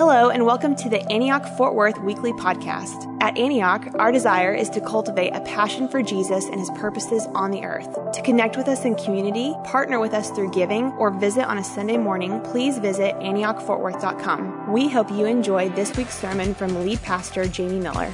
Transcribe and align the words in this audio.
Hello, 0.00 0.30
and 0.30 0.46
welcome 0.46 0.74
to 0.76 0.88
the 0.88 1.02
Antioch 1.12 1.44
Fort 1.58 1.74
Worth 1.74 2.00
Weekly 2.00 2.32
Podcast. 2.32 3.14
At 3.20 3.36
Antioch, 3.36 3.86
our 3.96 4.10
desire 4.10 4.54
is 4.54 4.70
to 4.70 4.80
cultivate 4.80 5.34
a 5.34 5.42
passion 5.42 5.88
for 5.88 6.02
Jesus 6.02 6.46
and 6.46 6.58
his 6.58 6.70
purposes 6.70 7.26
on 7.34 7.50
the 7.50 7.64
earth. 7.64 7.98
To 8.14 8.22
connect 8.22 8.56
with 8.56 8.66
us 8.66 8.86
in 8.86 8.94
community, 8.94 9.54
partner 9.62 10.00
with 10.00 10.14
us 10.14 10.30
through 10.30 10.52
giving, 10.52 10.86
or 10.92 11.10
visit 11.10 11.44
on 11.44 11.58
a 11.58 11.62
Sunday 11.62 11.98
morning, 11.98 12.40
please 12.40 12.78
visit 12.78 13.14
AntiochFortWorth.com. 13.16 14.72
We 14.72 14.88
hope 14.88 15.10
you 15.10 15.26
enjoy 15.26 15.68
this 15.68 15.94
week's 15.94 16.18
sermon 16.18 16.54
from 16.54 16.82
lead 16.82 17.02
pastor 17.02 17.46
Jamie 17.46 17.78
Miller. 17.78 18.10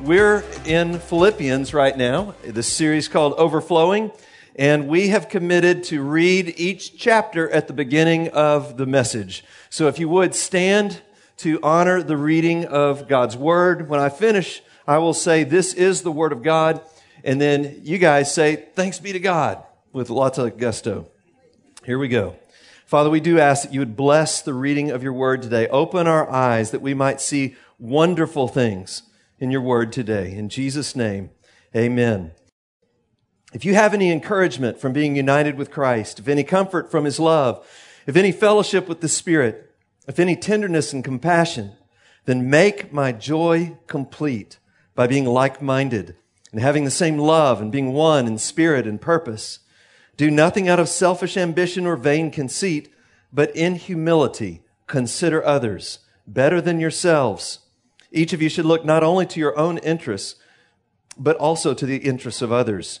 We're 0.00 0.42
in 0.64 1.00
Philippians 1.00 1.74
right 1.74 1.98
now, 1.98 2.34
this 2.42 2.72
series 2.72 3.08
called 3.08 3.34
Overflowing, 3.34 4.10
and 4.56 4.88
we 4.88 5.08
have 5.08 5.28
committed 5.28 5.84
to 5.84 6.02
read 6.02 6.54
each 6.56 6.96
chapter 6.98 7.50
at 7.50 7.66
the 7.66 7.72
beginning 7.72 8.28
of 8.28 8.76
the 8.76 8.86
message. 8.86 9.44
So 9.70 9.88
if 9.88 9.98
you 9.98 10.08
would 10.08 10.34
stand 10.34 11.02
to 11.38 11.60
honor 11.62 12.02
the 12.02 12.16
reading 12.16 12.64
of 12.66 13.08
God's 13.08 13.36
Word. 13.36 13.88
When 13.88 14.00
I 14.00 14.08
finish, 14.08 14.62
I 14.86 14.98
will 14.98 15.14
say, 15.14 15.44
This 15.44 15.74
is 15.74 16.02
the 16.02 16.12
Word 16.12 16.32
of 16.32 16.42
God. 16.42 16.80
And 17.22 17.40
then 17.40 17.80
you 17.82 17.98
guys 17.98 18.32
say, 18.32 18.56
Thanks 18.74 18.98
be 18.98 19.12
to 19.12 19.20
God 19.20 19.62
with 19.92 20.10
lots 20.10 20.38
of 20.38 20.56
gusto. 20.58 21.08
Here 21.84 21.98
we 21.98 22.08
go. 22.08 22.36
Father, 22.86 23.10
we 23.10 23.20
do 23.20 23.38
ask 23.38 23.64
that 23.64 23.72
you 23.72 23.80
would 23.80 23.96
bless 23.96 24.42
the 24.42 24.54
reading 24.54 24.90
of 24.90 25.02
your 25.02 25.12
Word 25.12 25.42
today. 25.42 25.66
Open 25.68 26.06
our 26.06 26.30
eyes 26.30 26.70
that 26.70 26.82
we 26.82 26.94
might 26.94 27.20
see 27.20 27.56
wonderful 27.78 28.46
things 28.46 29.02
in 29.38 29.50
your 29.50 29.62
Word 29.62 29.92
today. 29.92 30.32
In 30.32 30.48
Jesus' 30.48 30.94
name, 30.94 31.30
amen. 31.74 32.32
If 33.54 33.64
you 33.64 33.74
have 33.74 33.94
any 33.94 34.10
encouragement 34.10 34.80
from 34.80 34.92
being 34.92 35.14
united 35.14 35.56
with 35.56 35.70
Christ, 35.70 36.18
if 36.18 36.26
any 36.26 36.42
comfort 36.42 36.90
from 36.90 37.04
his 37.04 37.20
love, 37.20 37.64
if 38.04 38.16
any 38.16 38.32
fellowship 38.32 38.88
with 38.88 39.00
the 39.00 39.08
Spirit, 39.08 39.70
if 40.08 40.18
any 40.18 40.34
tenderness 40.34 40.92
and 40.92 41.04
compassion, 41.04 41.72
then 42.24 42.50
make 42.50 42.92
my 42.92 43.12
joy 43.12 43.78
complete 43.86 44.58
by 44.96 45.06
being 45.06 45.24
like-minded 45.24 46.16
and 46.50 46.60
having 46.60 46.84
the 46.84 46.90
same 46.90 47.16
love 47.16 47.60
and 47.60 47.70
being 47.70 47.92
one 47.92 48.26
in 48.26 48.38
spirit 48.38 48.88
and 48.88 49.00
purpose. 49.00 49.60
Do 50.16 50.32
nothing 50.32 50.68
out 50.68 50.80
of 50.80 50.88
selfish 50.88 51.36
ambition 51.36 51.86
or 51.86 51.96
vain 51.96 52.32
conceit, 52.32 52.92
but 53.32 53.54
in 53.54 53.76
humility 53.76 54.62
consider 54.88 55.44
others 55.44 56.00
better 56.26 56.60
than 56.60 56.80
yourselves. 56.80 57.60
Each 58.10 58.32
of 58.32 58.42
you 58.42 58.48
should 58.48 58.64
look 58.64 58.84
not 58.84 59.04
only 59.04 59.26
to 59.26 59.40
your 59.40 59.56
own 59.56 59.78
interests, 59.78 60.40
but 61.16 61.36
also 61.36 61.72
to 61.72 61.86
the 61.86 61.98
interests 61.98 62.42
of 62.42 62.50
others. 62.50 63.00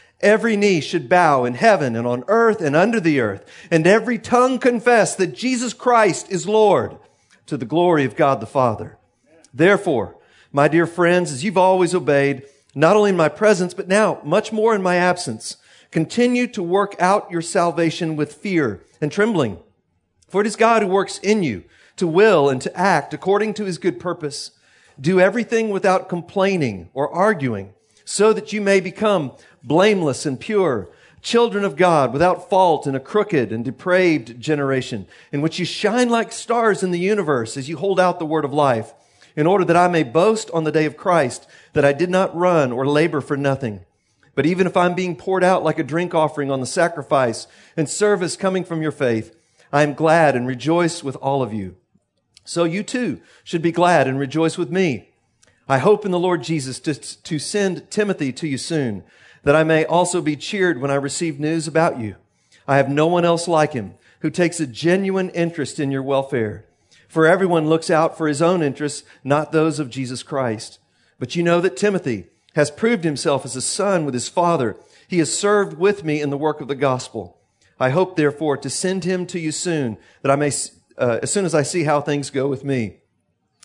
Every 0.21 0.55
knee 0.55 0.81
should 0.81 1.09
bow 1.09 1.45
in 1.45 1.55
heaven 1.55 1.95
and 1.95 2.05
on 2.05 2.23
earth 2.27 2.61
and 2.61 2.75
under 2.75 2.99
the 2.99 3.19
earth, 3.19 3.43
and 3.71 3.87
every 3.87 4.19
tongue 4.19 4.59
confess 4.59 5.15
that 5.15 5.35
Jesus 5.35 5.73
Christ 5.73 6.31
is 6.31 6.47
Lord 6.47 6.97
to 7.47 7.57
the 7.57 7.65
glory 7.65 8.05
of 8.05 8.15
God 8.15 8.39
the 8.39 8.45
Father. 8.45 8.97
Therefore, 9.53 10.17
my 10.51 10.67
dear 10.67 10.85
friends, 10.85 11.31
as 11.31 11.43
you've 11.43 11.57
always 11.57 11.95
obeyed, 11.95 12.43
not 12.75 12.95
only 12.95 13.09
in 13.09 13.17
my 13.17 13.29
presence, 13.29 13.73
but 13.73 13.87
now 13.87 14.21
much 14.23 14.51
more 14.51 14.75
in 14.75 14.81
my 14.81 14.95
absence, 14.95 15.57
continue 15.89 16.47
to 16.47 16.61
work 16.61 16.95
out 16.99 17.31
your 17.31 17.41
salvation 17.41 18.15
with 18.15 18.33
fear 18.33 18.81
and 19.01 19.11
trembling. 19.11 19.59
For 20.29 20.41
it 20.41 20.47
is 20.47 20.55
God 20.55 20.83
who 20.83 20.87
works 20.87 21.17
in 21.19 21.43
you 21.43 21.63
to 21.97 22.07
will 22.07 22.47
and 22.47 22.61
to 22.61 22.77
act 22.77 23.13
according 23.13 23.55
to 23.55 23.65
his 23.65 23.77
good 23.77 23.99
purpose. 23.99 24.51
Do 24.99 25.19
everything 25.19 25.69
without 25.69 26.09
complaining 26.09 26.89
or 26.93 27.11
arguing 27.11 27.73
so 28.05 28.33
that 28.33 28.53
you 28.53 28.61
may 28.61 28.79
become 28.79 29.31
blameless 29.63 30.25
and 30.25 30.39
pure, 30.39 30.89
children 31.21 31.63
of 31.63 31.75
God 31.75 32.13
without 32.13 32.49
fault 32.49 32.87
in 32.87 32.95
a 32.95 32.99
crooked 32.99 33.51
and 33.51 33.63
depraved 33.63 34.39
generation, 34.39 35.07
in 35.31 35.41
which 35.41 35.59
you 35.59 35.65
shine 35.65 36.09
like 36.09 36.31
stars 36.31 36.83
in 36.83 36.91
the 36.91 36.99
universe 36.99 37.57
as 37.57 37.69
you 37.69 37.77
hold 37.77 37.99
out 37.99 38.19
the 38.19 38.25
word 38.25 38.45
of 38.45 38.53
life, 38.53 38.93
in 39.35 39.47
order 39.47 39.63
that 39.63 39.77
I 39.77 39.87
may 39.87 40.03
boast 40.03 40.49
on 40.51 40.63
the 40.63 40.71
day 40.71 40.85
of 40.85 40.97
Christ 40.97 41.47
that 41.73 41.85
I 41.85 41.93
did 41.93 42.09
not 42.09 42.35
run 42.35 42.71
or 42.71 42.85
labor 42.85 43.21
for 43.21 43.37
nothing. 43.37 43.81
But 44.33 44.45
even 44.45 44.65
if 44.65 44.75
I'm 44.75 44.95
being 44.95 45.15
poured 45.15 45.43
out 45.43 45.63
like 45.63 45.79
a 45.79 45.83
drink 45.83 46.15
offering 46.15 46.49
on 46.49 46.59
the 46.59 46.65
sacrifice 46.65 47.47
and 47.77 47.89
service 47.89 48.35
coming 48.35 48.63
from 48.63 48.81
your 48.81 48.91
faith, 48.91 49.35
I 49.71 49.83
am 49.83 49.93
glad 49.93 50.35
and 50.35 50.47
rejoice 50.47 51.03
with 51.03 51.15
all 51.17 51.43
of 51.43 51.53
you. 51.53 51.75
So 52.43 52.63
you 52.63 52.83
too 52.83 53.21
should 53.43 53.61
be 53.61 53.71
glad 53.71 54.07
and 54.07 54.19
rejoice 54.19 54.57
with 54.57 54.71
me. 54.71 55.10
I 55.71 55.77
hope 55.77 56.03
in 56.03 56.11
the 56.11 56.19
Lord 56.19 56.43
Jesus 56.43 56.81
to, 56.81 56.93
to 56.93 57.39
send 57.39 57.89
Timothy 57.89 58.33
to 58.33 58.45
you 58.45 58.57
soon 58.57 59.05
that 59.43 59.55
I 59.55 59.63
may 59.63 59.85
also 59.85 60.21
be 60.21 60.35
cheered 60.35 60.81
when 60.81 60.91
I 60.91 60.95
receive 60.95 61.39
news 61.39 61.65
about 61.65 61.97
you. 61.97 62.17
I 62.67 62.75
have 62.75 62.89
no 62.89 63.07
one 63.07 63.23
else 63.23 63.47
like 63.47 63.71
him 63.71 63.93
who 64.19 64.29
takes 64.29 64.59
a 64.59 64.67
genuine 64.67 65.29
interest 65.29 65.79
in 65.79 65.89
your 65.89 66.03
welfare. 66.03 66.65
For 67.07 67.25
everyone 67.25 67.69
looks 67.69 67.89
out 67.89 68.17
for 68.17 68.27
his 68.27 68.41
own 68.41 68.61
interests, 68.61 69.07
not 69.23 69.53
those 69.53 69.79
of 69.79 69.89
Jesus 69.89 70.23
Christ. 70.23 70.77
But 71.19 71.37
you 71.37 71.41
know 71.41 71.61
that 71.61 71.77
Timothy 71.77 72.25
has 72.55 72.69
proved 72.69 73.05
himself 73.05 73.45
as 73.45 73.55
a 73.55 73.61
son 73.61 74.03
with 74.03 74.13
his 74.13 74.27
father. 74.27 74.75
He 75.07 75.19
has 75.19 75.33
served 75.33 75.77
with 75.77 76.03
me 76.03 76.19
in 76.19 76.31
the 76.31 76.37
work 76.37 76.59
of 76.59 76.67
the 76.67 76.75
gospel. 76.75 77.37
I 77.79 77.91
hope, 77.91 78.17
therefore, 78.17 78.57
to 78.57 78.69
send 78.69 79.05
him 79.05 79.25
to 79.27 79.39
you 79.39 79.53
soon, 79.53 79.97
that 80.21 80.31
I 80.31 80.35
may, 80.35 80.51
uh, 80.97 81.19
as 81.23 81.31
soon 81.31 81.45
as 81.45 81.55
I 81.55 81.63
see 81.63 81.85
how 81.85 82.01
things 82.01 82.29
go 82.29 82.49
with 82.49 82.65
me. 82.65 82.97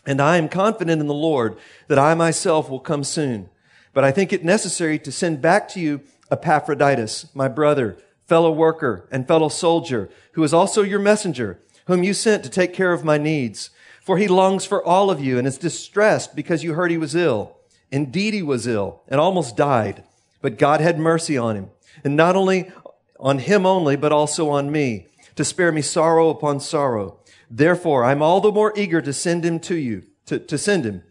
And 0.06 0.20
I 0.20 0.36
am 0.36 0.48
confident 0.48 1.00
in 1.00 1.08
the 1.08 1.14
Lord 1.14 1.56
that 1.88 1.98
I 1.98 2.14
myself 2.14 2.70
will 2.70 2.80
come 2.80 3.02
soon. 3.04 3.50
But 3.92 4.04
I 4.04 4.12
think 4.12 4.32
it 4.32 4.44
necessary 4.44 4.98
to 5.00 5.10
send 5.10 5.42
back 5.42 5.68
to 5.70 5.80
you 5.80 6.02
Epaphroditus, 6.30 7.26
my 7.34 7.48
brother, 7.48 7.96
fellow 8.26 8.52
worker, 8.52 9.08
and 9.10 9.26
fellow 9.26 9.48
soldier, 9.48 10.08
who 10.32 10.44
is 10.44 10.54
also 10.54 10.82
your 10.82 10.98
messenger, 10.98 11.60
whom 11.86 12.02
you 12.02 12.14
sent 12.14 12.44
to 12.44 12.50
take 12.50 12.72
care 12.72 12.92
of 12.92 13.04
my 13.04 13.18
needs. 13.18 13.70
For 14.02 14.18
he 14.18 14.28
longs 14.28 14.64
for 14.64 14.84
all 14.84 15.10
of 15.10 15.20
you 15.20 15.38
and 15.38 15.46
is 15.46 15.58
distressed 15.58 16.36
because 16.36 16.62
you 16.62 16.74
heard 16.74 16.90
he 16.90 16.98
was 16.98 17.14
ill. 17.14 17.56
Indeed, 17.90 18.34
he 18.34 18.42
was 18.42 18.66
ill 18.66 19.02
and 19.08 19.20
almost 19.20 19.56
died, 19.56 20.04
but 20.42 20.58
God 20.58 20.80
had 20.80 20.98
mercy 20.98 21.36
on 21.36 21.56
him. 21.56 21.70
And 22.04 22.16
not 22.16 22.36
only 22.36 22.70
on 23.18 23.38
him 23.38 23.66
only, 23.66 23.96
but 23.96 24.12
also 24.12 24.50
on 24.50 24.70
me, 24.70 25.06
to 25.36 25.44
spare 25.44 25.72
me 25.72 25.82
sorrow 25.82 26.28
upon 26.28 26.60
sorrow. 26.60 27.18
Therefore, 27.50 28.04
I'm 28.04 28.22
all 28.22 28.40
the 28.40 28.52
more 28.52 28.72
eager 28.76 29.00
to 29.00 29.12
send 29.12 29.44
him 29.44 29.60
to 29.60 29.76
you, 29.76 30.04
to, 30.26 30.38
to 30.38 30.58
send 30.58 30.84
him, 30.84 31.02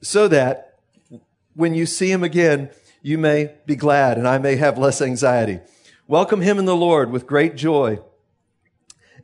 so 0.00 0.28
that 0.28 0.78
when 1.54 1.74
you 1.74 1.86
see 1.86 2.10
him 2.10 2.22
again, 2.22 2.70
you 3.02 3.18
may 3.18 3.54
be 3.66 3.76
glad 3.76 4.18
and 4.18 4.26
I 4.26 4.38
may 4.38 4.56
have 4.56 4.78
less 4.78 5.02
anxiety. 5.02 5.60
Welcome 6.06 6.40
him 6.40 6.58
in 6.58 6.64
the 6.64 6.76
Lord 6.76 7.10
with 7.10 7.26
great 7.26 7.56
joy 7.56 8.00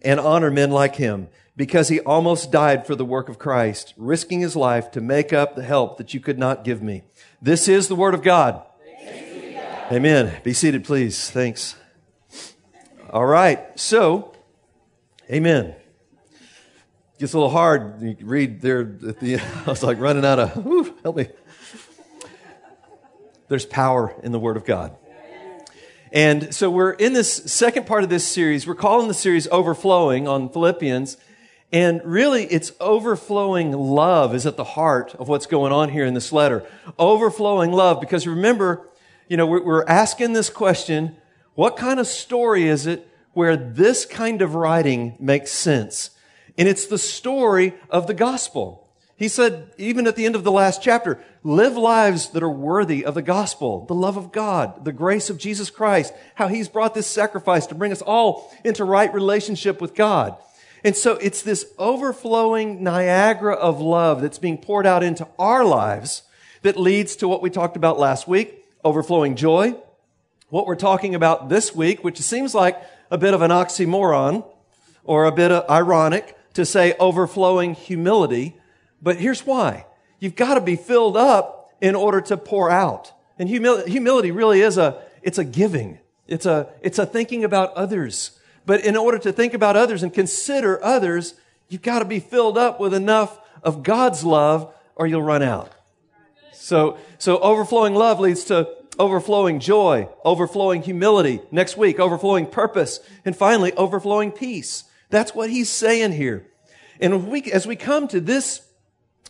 and 0.03 0.21
honor 0.21 0.51
men 0.51 0.71
like 0.71 0.97
him 0.97 1.29
because 1.57 1.89
he 1.89 2.01
almost 2.01 2.51
died 2.51 2.87
for 2.87 2.95
the 2.95 3.05
work 3.05 3.29
of 3.29 3.39
Christ, 3.39 3.95
risking 3.97 4.41
his 4.41 4.57
life 4.57 4.91
to 4.93 5.01
make 5.01 5.33
up 5.33 5.55
the 5.55 5.63
help 5.63 5.97
that 5.99 6.13
you 6.13 6.21
could 6.21 6.39
not 6.39 6.65
give 6.65 6.83
me. 6.83 7.05
This 7.41 7.69
is 7.69 7.89
the 7.89 7.97
word 7.97 8.15
of 8.15 8.23
God. 8.23 8.63
God. 9.05 9.93
Amen. 9.93 10.41
Be 10.43 10.53
seated, 10.53 10.85
please. 10.85 11.31
Thanks. 11.31 11.77
All 13.11 13.27
right. 13.27 13.79
So, 13.79 14.35
amen. 15.31 15.77
Gets 17.19 17.33
a 17.33 17.39
little 17.39 17.51
hard. 17.51 18.03
You 18.03 18.17
read 18.23 18.61
there 18.61 18.81
at 18.81 19.21
the, 19.21 19.35
end. 19.35 19.43
I 19.67 19.71
was 19.71 19.85
like 19.85 20.01
running 20.01 20.25
out 20.25 20.41
of, 20.41 20.93
help 21.03 21.17
me. 21.17 21.29
There's 23.49 23.67
power 23.67 24.15
in 24.23 24.33
the 24.33 24.39
Word 24.39 24.57
of 24.57 24.65
God. 24.65 24.97
And 26.11 26.55
so 26.55 26.71
we're 26.71 26.93
in 26.93 27.13
this 27.13 27.33
second 27.33 27.87
part 27.87 28.05
of 28.05 28.11
this 28.11 28.27
series. 28.27 28.67
We're 28.67 28.75
calling 28.75 29.09
the 29.09 29.15
series 29.15 29.47
Overflowing 29.49 30.27
on 30.27 30.49
Philippians. 30.49 31.17
And 31.73 32.01
really, 32.05 32.45
it's 32.45 32.73
overflowing 32.81 33.73
love 33.73 34.35
is 34.35 34.47
at 34.47 34.57
the 34.57 34.65
heart 34.65 35.15
of 35.17 35.29
what's 35.29 35.47
going 35.47 35.73
on 35.73 35.89
here 35.89 36.05
in 36.05 36.15
this 36.15 36.33
letter. 36.33 36.65
Overflowing 36.99 37.73
love, 37.73 38.01
because 38.01 38.29
remember, 38.29 38.89
you 39.29 39.37
know, 39.37 39.47
we're 39.47 39.85
asking 39.87 40.35
this 40.35 40.51
question, 40.51 41.17
what 41.55 41.77
kind 41.77 41.99
of 41.99 42.07
story 42.07 42.69
is 42.69 42.87
it 42.87 43.09
where 43.33 43.57
this 43.57 44.05
kind 44.05 44.41
of 44.41 44.55
writing 44.55 45.17
makes 45.19 45.51
sense? 45.51 46.11
And 46.57 46.69
it's 46.69 46.87
the 46.87 46.99
story 46.99 47.75
of 47.91 48.07
the 48.07 48.15
gospel. 48.15 48.89
He 49.17 49.29
said, 49.29 49.71
even 49.79 50.07
at 50.07 50.17
the 50.17 50.27
end 50.27 50.35
of 50.35 50.43
the 50.43 50.51
last 50.51 50.83
chapter, 50.83 51.23
live 51.45 51.77
lives 51.77 52.31
that 52.31 52.43
are 52.43 52.51
worthy 52.51 53.05
of 53.05 53.15
the 53.15 53.23
gospel, 53.23 53.87
the 53.87 53.95
love 53.95 54.17
of 54.17 54.33
God, 54.33 54.85
the 54.85 54.93
grace 54.93 55.31
of 55.31 55.39
Jesus 55.39 55.71
Christ, 55.71 56.13
how 56.35 56.49
he's 56.49 56.69
brought 56.69 56.95
this 56.95 57.07
sacrifice 57.07 57.67
to 57.69 57.77
bring 57.77 57.93
us 57.93 58.03
all 58.03 58.53
into 58.65 58.85
right 58.85 59.13
relationship 59.15 59.81
with 59.81 59.95
God. 59.95 60.37
And 60.83 60.97
so 60.97 61.13
it's 61.15 61.43
this 61.43 61.73
overflowing 61.79 62.83
Niagara 62.83 63.55
of 63.55 63.81
love 63.81 64.21
that's 64.21 64.39
being 64.39 64.59
poured 64.59 64.87
out 64.87 65.03
into 65.03 65.29
our 65.39 65.65
lives 65.65 66.23
that 66.63 66.77
leads 66.77 67.17
to 67.17 67.29
what 67.29 67.41
we 67.41 67.51
talked 67.51 67.77
about 67.77 67.99
last 67.99 68.27
week, 68.27 68.65
overflowing 68.85 69.37
joy. 69.37 69.77
What 70.51 70.67
we're 70.67 70.77
talking 70.77 71.15
about 71.15 71.49
this 71.49 71.75
week, 71.75 72.05
which 72.05 72.21
seems 72.21 72.55
like 72.55 72.83
a 73.11 73.19
bit 73.19 73.33
of 73.33 73.43
an 73.43 73.51
oxymoron 73.51 74.45
or 75.05 75.25
a 75.25 75.33
bit 75.33 75.51
ironic 75.71 76.37
to 76.55 76.65
say 76.65 76.95
overflowing 76.99 77.75
humility. 77.75 78.57
But 79.03 79.17
here's 79.17 79.47
why. 79.47 79.87
You've 80.19 80.37
got 80.37 80.55
to 80.55 80.61
be 80.61 80.77
filled 80.77 81.17
up 81.17 81.73
in 81.81 81.95
order 81.95 82.21
to 82.23 82.37
pour 82.37 82.71
out. 82.71 83.13
And 83.39 83.49
humil- 83.49 83.87
humility 83.87 84.31
really 84.31 84.61
is 84.61 84.79
a, 84.79 85.03
it's 85.23 85.39
a 85.39 85.45
giving. 85.45 85.99
It's 86.27 86.47
a, 86.47 86.69
it's 86.81 86.99
a 86.99 87.07
thinking 87.07 87.45
about 87.45 87.75
others. 87.75 88.39
But 88.67 88.85
in 88.85 88.97
order 88.97 89.19
to 89.19 89.33
think 89.33 89.53
about 89.53 89.77
others 89.77 90.03
and 90.03 90.13
consider 90.13 90.83
others, 90.83 91.35
you've 91.69 91.83
got 91.83 91.99
to 91.99 92.05
be 92.05 92.21
filled 92.21 92.57
up 92.57 92.81
with 92.81 92.95
enough 92.95 93.39
of 93.63 93.83
God's 93.83 94.25
love 94.25 94.73
or 94.97 95.07
you'll 95.07 95.23
run 95.23 95.43
out. 95.43 95.71
So, 96.53 96.97
so 97.19 97.39
overflowing 97.41 97.95
love 97.95 98.21
leads 98.21 98.45
to 98.45 98.69
overflowing 98.99 99.61
joy, 99.61 100.09
overflowing 100.25 100.83
humility. 100.83 101.43
Next 101.51 101.77
week, 101.77 101.99
overflowing 101.99 102.47
purpose. 102.47 103.01
And 103.25 103.37
finally, 103.37 103.73
overflowing 103.75 104.33
peace. 104.33 104.85
That's 105.15 105.33
what 105.33 105.49
he's 105.49 105.71
saying 105.71 106.11
here. 106.11 106.45
And 106.99 107.29
we, 107.29 107.45
as 107.45 107.69
we 107.69 107.77
come 107.77 108.09
to 108.09 108.21
this 108.21 108.63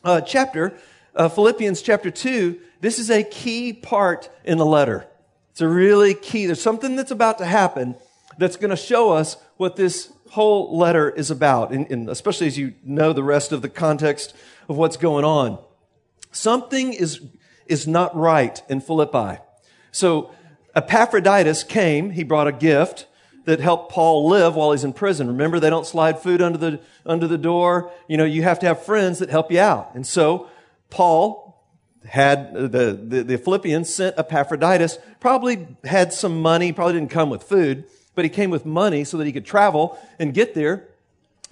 uh, 0.03 0.23
chapter, 0.23 0.79
uh, 1.15 1.29
Philippians 1.29 1.83
chapter 1.83 2.11
2, 2.11 2.59
this 2.81 2.99
is 2.99 3.11
a 3.11 3.23
key 3.23 3.75
part 3.75 4.31
in 4.45 4.57
the 4.57 4.65
letter. 4.65 5.07
It's 5.51 5.61
a 5.61 5.69
really 5.69 6.15
key. 6.15 6.47
There's 6.47 6.63
something 6.63 6.97
that's 6.97 7.11
about 7.11 7.37
to 7.37 7.45
happen 7.45 7.97
that's 8.39 8.57
going 8.57 8.71
to 8.71 8.79
show 8.79 9.11
us 9.11 9.37
what 9.59 9.77
this 9.77 10.11
whole 10.31 10.75
letter 10.75 11.11
is 11.11 11.31
about, 11.31 11.71
and, 11.71 11.91
and 11.91 12.09
especially 12.09 12.47
as 12.47 12.57
you 12.57 12.73
know 12.83 13.13
the 13.13 13.23
rest 13.23 13.53
of 13.53 13.61
the 13.61 13.69
context 13.69 14.35
of 14.71 14.79
what's 14.79 14.97
going 14.97 15.27
on. 15.27 15.63
Something 16.33 16.95
is, 16.95 17.21
is 17.67 17.87
not 17.87 18.17
right 18.17 18.63
in 18.71 18.81
Philippi. 18.81 19.39
So 19.93 20.31
Epaphroditus 20.75 21.63
came, 21.63 22.09
he 22.09 22.25
brought 22.25 22.49
a 22.49 22.53
gift 22.53 23.07
that 23.45 23.61
help 23.61 23.91
Paul 23.91 24.29
live 24.29 24.55
while 24.55 24.73
he's 24.73 24.85
in 24.85 24.93
prison. 24.93 25.27
Remember, 25.29 25.61
they 25.61 25.71
don't 25.71 25.87
slide 25.87 26.21
food 26.21 26.41
under 26.41 26.59
the, 26.59 26.81
under 27.05 27.27
the 27.27 27.39
door. 27.39 27.91
You 28.09 28.17
know, 28.17 28.25
you 28.25 28.43
have 28.43 28.59
to 28.61 28.67
have 28.67 28.85
friends 28.85 29.19
that 29.19 29.29
help 29.31 29.53
you 29.53 29.61
out. 29.61 29.91
And 29.95 30.07
so 30.07 30.49
Paul 30.91 31.63
had 32.07 32.55
the, 32.55 32.99
the, 33.03 33.23
the 33.23 33.39
Philippians 33.39 33.93
sent 33.93 34.19
Epaphroditus, 34.19 34.99
probably 35.21 35.67
had 35.85 36.13
some 36.13 36.41
money, 36.41 36.73
probably 36.73 36.95
didn't 36.95 37.11
come 37.11 37.31
with 37.31 37.43
food, 37.43 37.85
but 38.15 38.25
he 38.25 38.29
came 38.29 38.51
with 38.51 38.67
money 38.67 39.05
so 39.05 39.17
that 39.19 39.27
he 39.27 39.33
could 39.33 39.47
travel 39.47 39.99
and 40.19 40.35
get 40.35 40.55
there, 40.55 40.89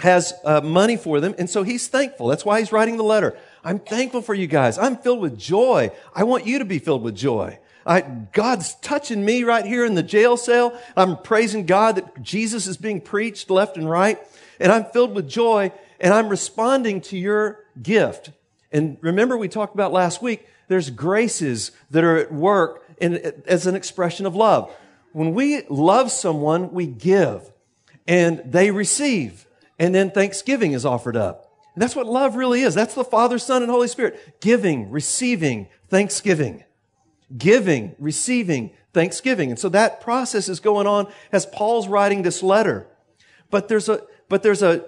has 0.00 0.34
uh, 0.44 0.60
money 0.60 0.96
for 0.96 1.20
them. 1.20 1.34
And 1.38 1.48
so 1.48 1.62
he's 1.62 1.88
thankful. 1.88 2.28
That's 2.28 2.44
why 2.44 2.58
he's 2.60 2.72
writing 2.72 2.96
the 2.96 3.04
letter. 3.04 3.36
I'm 3.64 3.78
thankful 3.78 4.22
for 4.22 4.34
you 4.34 4.46
guys. 4.46 4.78
I'm 4.78 4.96
filled 4.96 5.20
with 5.20 5.38
joy. 5.38 5.90
I 6.14 6.24
want 6.24 6.46
you 6.46 6.58
to 6.58 6.64
be 6.64 6.78
filled 6.78 7.02
with 7.02 7.16
joy. 7.16 7.58
I, 7.86 8.00
God's 8.00 8.74
touching 8.76 9.24
me 9.24 9.44
right 9.44 9.64
here 9.64 9.84
in 9.84 9.94
the 9.94 10.02
jail 10.02 10.36
cell. 10.36 10.78
I'm 10.96 11.16
praising 11.16 11.66
God 11.66 11.96
that 11.96 12.22
Jesus 12.22 12.66
is 12.66 12.76
being 12.76 13.00
preached 13.00 13.50
left 13.50 13.76
and 13.76 13.88
right. 13.88 14.18
And 14.60 14.70
I'm 14.70 14.84
filled 14.84 15.14
with 15.14 15.28
joy 15.28 15.72
and 16.00 16.14
I'm 16.14 16.28
responding 16.28 17.00
to 17.02 17.18
your 17.18 17.64
gift. 17.82 18.30
And 18.70 18.98
remember, 19.00 19.36
we 19.36 19.48
talked 19.48 19.74
about 19.74 19.92
last 19.92 20.22
week, 20.22 20.46
there's 20.68 20.90
graces 20.90 21.72
that 21.90 22.04
are 22.04 22.16
at 22.16 22.32
work 22.32 22.84
in, 22.98 23.42
as 23.46 23.66
an 23.66 23.74
expression 23.74 24.26
of 24.26 24.34
love. 24.34 24.72
When 25.12 25.34
we 25.34 25.62
love 25.68 26.10
someone, 26.10 26.72
we 26.72 26.86
give 26.86 27.52
and 28.06 28.42
they 28.44 28.70
receive. 28.70 29.46
And 29.78 29.94
then 29.94 30.10
thanksgiving 30.10 30.72
is 30.72 30.86
offered 30.86 31.16
up. 31.16 31.52
And 31.74 31.82
that's 31.82 31.96
what 31.96 32.06
love 32.06 32.36
really 32.36 32.62
is. 32.62 32.74
That's 32.74 32.94
the 32.94 33.04
Father, 33.04 33.38
Son, 33.38 33.62
and 33.62 33.70
Holy 33.70 33.88
Spirit. 33.88 34.40
Giving, 34.40 34.90
receiving, 34.90 35.68
thanksgiving. 35.88 36.64
Giving, 37.36 37.94
receiving, 37.98 38.72
thanksgiving. 38.92 39.50
And 39.50 39.58
so 39.58 39.68
that 39.70 40.00
process 40.00 40.48
is 40.48 40.60
going 40.60 40.86
on 40.86 41.10
as 41.30 41.46
Paul's 41.46 41.88
writing 41.88 42.22
this 42.22 42.42
letter. 42.42 42.86
But 43.50 43.68
there's 43.68 43.88
a, 43.88 44.02
but 44.28 44.42
there's 44.42 44.62
a, 44.62 44.84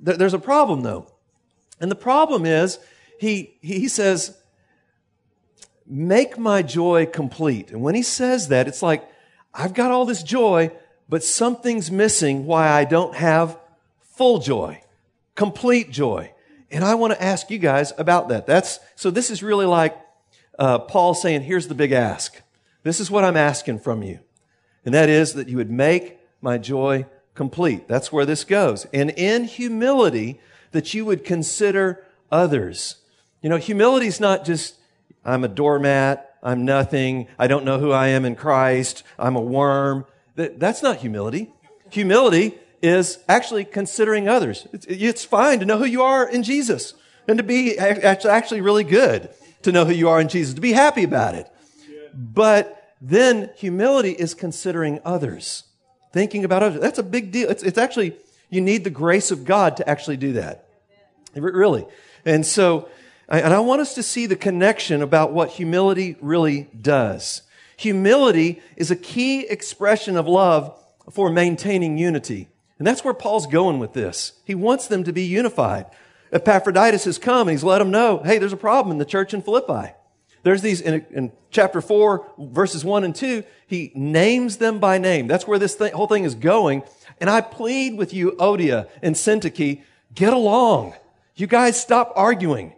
there's 0.00 0.34
a 0.34 0.38
problem 0.38 0.82
though. 0.82 1.10
And 1.80 1.90
the 1.90 1.96
problem 1.96 2.46
is 2.46 2.78
he, 3.18 3.56
he 3.60 3.88
says, 3.88 4.36
make 5.86 6.38
my 6.38 6.62
joy 6.62 7.06
complete. 7.06 7.70
And 7.70 7.82
when 7.82 7.94
he 7.94 8.02
says 8.02 8.48
that, 8.48 8.68
it's 8.68 8.82
like, 8.82 9.08
I've 9.54 9.74
got 9.74 9.90
all 9.90 10.04
this 10.04 10.22
joy, 10.22 10.70
but 11.08 11.22
something's 11.22 11.90
missing 11.90 12.46
why 12.46 12.68
I 12.68 12.84
don't 12.84 13.14
have 13.14 13.58
full 14.00 14.38
joy, 14.38 14.82
complete 15.34 15.90
joy. 15.90 16.32
And 16.70 16.84
I 16.84 16.94
want 16.94 17.12
to 17.12 17.22
ask 17.22 17.50
you 17.50 17.58
guys 17.58 17.92
about 17.96 18.28
that. 18.28 18.46
That's, 18.46 18.80
so 18.96 19.10
this 19.10 19.30
is 19.30 19.42
really 19.42 19.66
like, 19.66 19.96
uh, 20.58 20.78
Paul 20.78 21.14
saying, 21.14 21.42
here's 21.42 21.68
the 21.68 21.74
big 21.74 21.92
ask. 21.92 22.40
This 22.82 23.00
is 23.00 23.10
what 23.10 23.24
I'm 23.24 23.36
asking 23.36 23.80
from 23.80 24.02
you. 24.02 24.20
And 24.84 24.94
that 24.94 25.08
is 25.08 25.34
that 25.34 25.48
you 25.48 25.56
would 25.56 25.70
make 25.70 26.18
my 26.40 26.58
joy 26.58 27.06
complete. 27.34 27.88
That's 27.88 28.12
where 28.12 28.24
this 28.24 28.44
goes. 28.44 28.86
And 28.92 29.10
in 29.10 29.44
humility, 29.44 30.40
that 30.72 30.94
you 30.94 31.04
would 31.04 31.24
consider 31.24 32.04
others. 32.30 32.96
You 33.42 33.50
know, 33.50 33.56
humility 33.56 34.06
is 34.06 34.20
not 34.20 34.44
just, 34.44 34.76
I'm 35.24 35.44
a 35.44 35.48
doormat, 35.48 36.36
I'm 36.42 36.64
nothing, 36.64 37.26
I 37.38 37.46
don't 37.46 37.64
know 37.64 37.78
who 37.78 37.92
I 37.92 38.08
am 38.08 38.24
in 38.24 38.36
Christ, 38.36 39.02
I'm 39.18 39.36
a 39.36 39.40
worm. 39.40 40.06
That, 40.36 40.60
that's 40.60 40.82
not 40.82 40.98
humility. 40.98 41.52
Humility 41.90 42.58
is 42.82 43.18
actually 43.28 43.64
considering 43.64 44.28
others. 44.28 44.66
It's, 44.72 44.86
it's 44.86 45.24
fine 45.24 45.60
to 45.60 45.66
know 45.66 45.78
who 45.78 45.86
you 45.86 46.02
are 46.02 46.28
in 46.28 46.42
Jesus 46.42 46.94
and 47.26 47.38
to 47.38 47.44
be 47.44 47.78
actually 47.78 48.60
really 48.60 48.84
good 48.84 49.30
to 49.62 49.72
know 49.72 49.84
who 49.84 49.92
you 49.92 50.08
are 50.08 50.20
in 50.20 50.28
Jesus, 50.28 50.54
to 50.54 50.60
be 50.60 50.72
happy 50.72 51.04
about 51.04 51.34
it. 51.34 51.50
But 52.14 52.94
then 53.00 53.50
humility 53.56 54.12
is 54.12 54.34
considering 54.34 55.00
others, 55.04 55.64
thinking 56.12 56.44
about 56.44 56.62
others. 56.62 56.80
That's 56.80 56.98
a 56.98 57.02
big 57.02 57.30
deal. 57.30 57.50
It's, 57.50 57.62
it's 57.62 57.78
actually, 57.78 58.16
you 58.48 58.60
need 58.60 58.84
the 58.84 58.90
grace 58.90 59.30
of 59.30 59.44
God 59.44 59.76
to 59.78 59.88
actually 59.88 60.16
do 60.16 60.34
that. 60.34 60.68
Really. 61.34 61.86
And 62.24 62.46
so, 62.46 62.88
and 63.28 63.52
I 63.52 63.60
want 63.60 63.80
us 63.80 63.94
to 63.94 64.02
see 64.02 64.26
the 64.26 64.36
connection 64.36 65.02
about 65.02 65.32
what 65.32 65.50
humility 65.50 66.16
really 66.20 66.68
does. 66.80 67.42
Humility 67.76 68.62
is 68.76 68.90
a 68.90 68.96
key 68.96 69.40
expression 69.46 70.16
of 70.16 70.26
love 70.26 70.78
for 71.10 71.28
maintaining 71.28 71.98
unity. 71.98 72.48
And 72.78 72.86
that's 72.86 73.04
where 73.04 73.14
Paul's 73.14 73.46
going 73.46 73.78
with 73.78 73.92
this. 73.92 74.32
He 74.44 74.54
wants 74.54 74.86
them 74.86 75.04
to 75.04 75.12
be 75.12 75.24
unified. 75.24 75.86
Epaphroditus 76.32 77.04
has 77.04 77.18
come 77.18 77.48
and 77.48 77.54
he's 77.54 77.64
let 77.64 77.78
them 77.78 77.90
know, 77.90 78.22
hey, 78.24 78.38
there's 78.38 78.52
a 78.52 78.56
problem 78.56 78.92
in 78.92 78.98
the 78.98 79.04
church 79.04 79.34
in 79.34 79.42
Philippi. 79.42 79.92
There's 80.42 80.62
these, 80.62 80.80
in, 80.80 81.04
in 81.10 81.32
chapter 81.50 81.80
4, 81.80 82.34
verses 82.38 82.84
1 82.84 83.04
and 83.04 83.14
2, 83.14 83.42
he 83.66 83.90
names 83.94 84.58
them 84.58 84.78
by 84.78 84.98
name. 84.98 85.26
That's 85.26 85.46
where 85.46 85.58
this 85.58 85.74
thing, 85.74 85.92
whole 85.92 86.06
thing 86.06 86.24
is 86.24 86.36
going. 86.36 86.84
And 87.20 87.28
I 87.28 87.40
plead 87.40 87.98
with 87.98 88.14
you, 88.14 88.32
Euodia 88.32 88.88
and 89.02 89.16
Syntyche, 89.16 89.82
get 90.14 90.32
along. 90.32 90.94
You 91.34 91.46
guys 91.46 91.80
stop 91.80 92.12
arguing. 92.14 92.74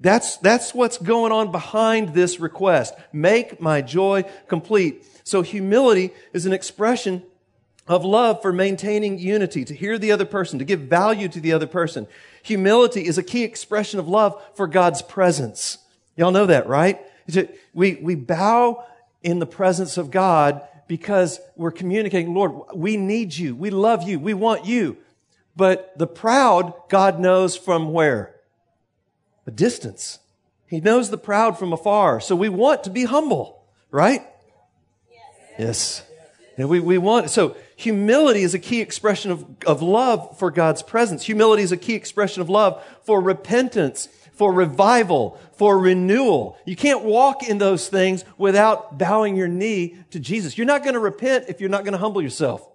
That's, 0.00 0.36
that's 0.38 0.74
what's 0.74 0.98
going 0.98 1.32
on 1.32 1.52
behind 1.52 2.14
this 2.14 2.40
request. 2.40 2.94
Make 3.12 3.60
my 3.60 3.80
joy 3.80 4.24
complete. 4.48 5.06
So 5.22 5.42
humility 5.42 6.10
is 6.32 6.46
an 6.46 6.52
expression 6.52 7.22
of 7.86 8.04
love 8.04 8.40
for 8.40 8.52
maintaining 8.52 9.18
unity, 9.18 9.64
to 9.64 9.74
hear 9.74 9.98
the 9.98 10.10
other 10.10 10.24
person, 10.24 10.58
to 10.58 10.64
give 10.64 10.80
value 10.80 11.28
to 11.28 11.40
the 11.40 11.52
other 11.52 11.66
person. 11.66 12.06
Humility 12.42 13.06
is 13.06 13.18
a 13.18 13.22
key 13.22 13.42
expression 13.42 14.00
of 14.00 14.08
love 14.08 14.40
for 14.54 14.66
God's 14.66 15.02
presence. 15.02 15.78
Y'all 16.16 16.30
know 16.30 16.46
that, 16.46 16.66
right? 16.66 17.00
We, 17.74 17.96
we 17.96 18.14
bow 18.14 18.84
in 19.22 19.38
the 19.38 19.46
presence 19.46 19.96
of 19.96 20.10
God 20.10 20.62
because 20.86 21.40
we're 21.56 21.70
communicating, 21.70 22.34
Lord, 22.34 22.52
we 22.74 22.96
need 22.96 23.34
you. 23.34 23.54
We 23.54 23.70
love 23.70 24.02
you. 24.02 24.18
We 24.18 24.34
want 24.34 24.66
you. 24.66 24.98
But 25.56 25.96
the 25.98 26.06
proud, 26.06 26.74
God 26.88 27.18
knows 27.20 27.56
from 27.56 27.92
where? 27.92 28.34
A 29.46 29.50
distance. 29.50 30.18
He 30.66 30.80
knows 30.80 31.10
the 31.10 31.18
proud 31.18 31.58
from 31.58 31.72
afar. 31.72 32.20
So 32.20 32.34
we 32.34 32.48
want 32.48 32.84
to 32.84 32.90
be 32.90 33.04
humble, 33.04 33.62
right? 33.90 34.22
Yes. 35.58 35.58
yes. 35.58 36.02
And 36.56 36.68
we, 36.68 36.80
we 36.80 36.98
want, 36.98 37.30
so 37.30 37.56
humility 37.76 38.42
is 38.42 38.54
a 38.54 38.58
key 38.58 38.80
expression 38.80 39.30
of, 39.30 39.44
of 39.66 39.82
love 39.82 40.38
for 40.38 40.50
God's 40.50 40.82
presence. 40.82 41.24
Humility 41.24 41.62
is 41.62 41.72
a 41.72 41.76
key 41.76 41.94
expression 41.94 42.40
of 42.40 42.48
love 42.48 42.82
for 43.02 43.20
repentance, 43.20 44.08
for 44.32 44.52
revival, 44.52 45.38
for 45.56 45.78
renewal. 45.78 46.58
You 46.64 46.76
can't 46.76 47.02
walk 47.02 47.42
in 47.42 47.58
those 47.58 47.88
things 47.88 48.24
without 48.38 48.98
bowing 48.98 49.36
your 49.36 49.48
knee 49.48 49.96
to 50.10 50.20
Jesus. 50.20 50.56
You're 50.56 50.66
not 50.66 50.82
going 50.82 50.94
to 50.94 51.00
repent 51.00 51.46
if 51.48 51.60
you're 51.60 51.70
not 51.70 51.84
going 51.84 51.92
to 51.92 51.98
humble 51.98 52.22
yourself. 52.22 52.68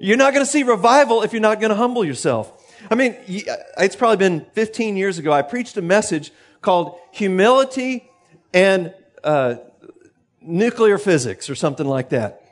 You're 0.00 0.16
not 0.16 0.32
going 0.32 0.44
to 0.44 0.50
see 0.50 0.62
revival 0.62 1.22
if 1.22 1.32
you're 1.32 1.42
not 1.42 1.60
going 1.60 1.70
to 1.70 1.76
humble 1.76 2.04
yourself. 2.04 2.52
I 2.90 2.94
mean, 2.94 3.16
it's 3.26 3.96
probably 3.96 4.16
been 4.16 4.46
15 4.52 4.96
years 4.96 5.18
ago. 5.18 5.32
I 5.32 5.42
preached 5.42 5.76
a 5.76 5.82
message 5.82 6.30
called 6.62 6.98
Humility 7.12 8.08
and 8.54 8.94
uh, 9.24 9.56
Nuclear 10.40 10.98
Physics 10.98 11.50
or 11.50 11.54
something 11.54 11.86
like 11.86 12.10
that. 12.10 12.47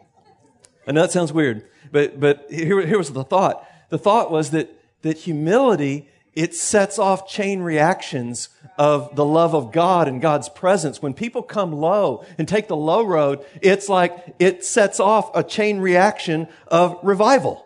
I 0.87 0.93
know 0.93 1.03
that 1.03 1.13
sounds 1.13 1.33
weird, 1.33 1.65
but, 1.91 2.21
but 2.21 2.47
here, 2.51 2.85
here 2.87 2.99
was 2.99 3.13
the 3.13 3.25
thought. 3.25 3.67
The 3.89 3.99
thought 3.99 4.31
was 4.31 4.51
that 4.51 4.73
that 5.07 5.19
humility, 5.19 6.09
it 6.35 6.55
sets 6.55 6.99
off 6.99 7.29
chain 7.29 7.61
reactions 7.61 8.49
of 8.77 9.15
the 9.15 9.25
love 9.25 9.55
of 9.55 9.73
God 9.73 10.09
and 10.09 10.21
God's 10.21 10.49
presence. 10.49 11.01
When 11.01 11.15
people 11.15 11.43
come 11.43 11.73
low 11.73 12.25
and 12.39 12.49
take 12.49 12.69
the 12.69 12.77
low 12.77 13.05
road, 13.05 13.45
it's 13.63 13.89
like 13.89 14.35
it 14.39 14.65
sets 14.65 15.01
off 15.01 15.35
a 15.35 15.43
chain 15.43 15.79
reaction 15.79 16.49
of 16.67 16.99
revival. 17.03 17.65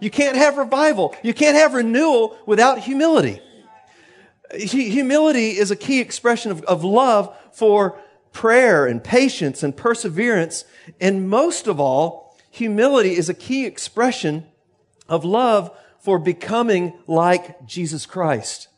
You 0.00 0.10
can't 0.10 0.36
have 0.36 0.56
revival. 0.56 1.16
You 1.22 1.34
can't 1.34 1.56
have 1.56 1.74
renewal 1.74 2.38
without 2.46 2.78
humility. 2.78 3.40
Humility 4.54 5.56
is 5.58 5.70
a 5.70 5.76
key 5.76 6.00
expression 6.00 6.52
of, 6.52 6.62
of 6.62 6.84
love 6.84 7.36
for 7.52 7.98
prayer 8.32 8.86
and 8.86 9.02
patience 9.02 9.62
and 9.62 9.76
perseverance. 9.76 10.64
And 11.00 11.28
most 11.28 11.66
of 11.66 11.80
all, 11.80 12.25
humility 12.56 13.16
is 13.16 13.28
a 13.28 13.34
key 13.34 13.66
expression 13.66 14.46
of 15.08 15.24
love 15.24 15.70
for 16.00 16.18
becoming 16.18 16.98
like 17.06 17.66
Jesus 17.66 18.06
Christ. 18.06 18.68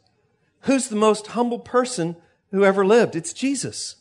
Who's 0.63 0.89
the 0.89 0.97
most 0.97 1.29
humble 1.29 1.61
person 1.61 2.17
who 2.51 2.65
ever 2.65 2.85
lived? 2.85 3.15
It's 3.15 3.33
Jesus. 3.33 3.97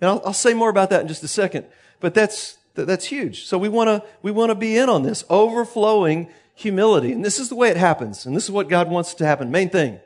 And 0.00 0.10
I'll, 0.10 0.22
I'll 0.26 0.32
say 0.34 0.52
more 0.52 0.68
about 0.68 0.90
that 0.90 1.00
in 1.00 1.08
just 1.08 1.24
a 1.24 1.28
second, 1.28 1.64
but 1.98 2.12
that's, 2.12 2.58
that's 2.74 3.06
huge. 3.06 3.46
So 3.46 3.56
we 3.56 3.70
want 3.70 3.88
to, 3.88 4.06
we 4.20 4.30
want 4.30 4.50
to 4.50 4.54
be 4.54 4.76
in 4.76 4.90
on 4.90 5.02
this 5.02 5.24
overflowing 5.30 6.28
humility. 6.54 7.12
And 7.12 7.24
this 7.24 7.38
is 7.38 7.48
the 7.48 7.56
way 7.56 7.70
it 7.70 7.78
happens. 7.78 8.26
And 8.26 8.36
this 8.36 8.44
is 8.44 8.50
what 8.50 8.68
God 8.68 8.90
wants 8.90 9.14
to 9.14 9.26
happen. 9.26 9.50
Main 9.50 9.70
thing. 9.70 9.98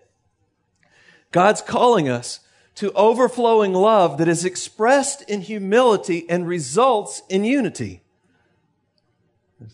God's 1.33 1.63
calling 1.63 2.09
us 2.09 2.41
to 2.77 2.93
overflowing 2.93 3.73
love 3.73 4.19
that 4.19 4.29
is 4.29 4.45
expressed 4.45 5.29
in 5.29 5.41
humility 5.41 6.31
and 6.31 6.47
results 6.47 7.23
in 7.29 7.43
unity. 7.43 8.03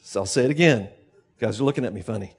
So 0.02 0.20
I'll 0.20 0.26
say 0.26 0.44
it 0.44 0.50
again. 0.50 0.82
You 0.82 1.46
guys 1.46 1.60
are 1.60 1.64
looking 1.64 1.84
at 1.84 1.92
me 1.92 2.00
funny. 2.00 2.34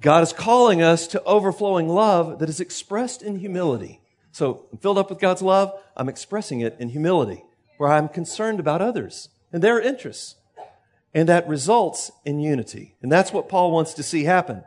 God 0.00 0.22
is 0.22 0.32
calling 0.32 0.82
us 0.82 1.06
to 1.08 1.22
overflowing 1.24 1.88
love 1.88 2.38
that 2.40 2.48
is 2.48 2.60
expressed 2.60 3.22
in 3.22 3.38
humility. 3.38 4.00
So 4.32 4.66
I'm 4.70 4.78
filled 4.78 4.98
up 4.98 5.08
with 5.08 5.18
God's 5.18 5.40
love. 5.40 5.72
I'm 5.96 6.08
expressing 6.08 6.60
it 6.60 6.76
in 6.78 6.90
humility, 6.90 7.42
where 7.78 7.90
I'm 7.90 8.08
concerned 8.08 8.60
about 8.60 8.82
others 8.82 9.30
and 9.52 9.62
their 9.62 9.80
interests. 9.80 10.34
And 11.14 11.30
that 11.30 11.48
results 11.48 12.12
in 12.26 12.40
unity. 12.40 12.94
And 13.00 13.10
that's 13.10 13.32
what 13.32 13.48
Paul 13.48 13.70
wants 13.70 13.94
to 13.94 14.02
see 14.02 14.24
happen. 14.24 14.62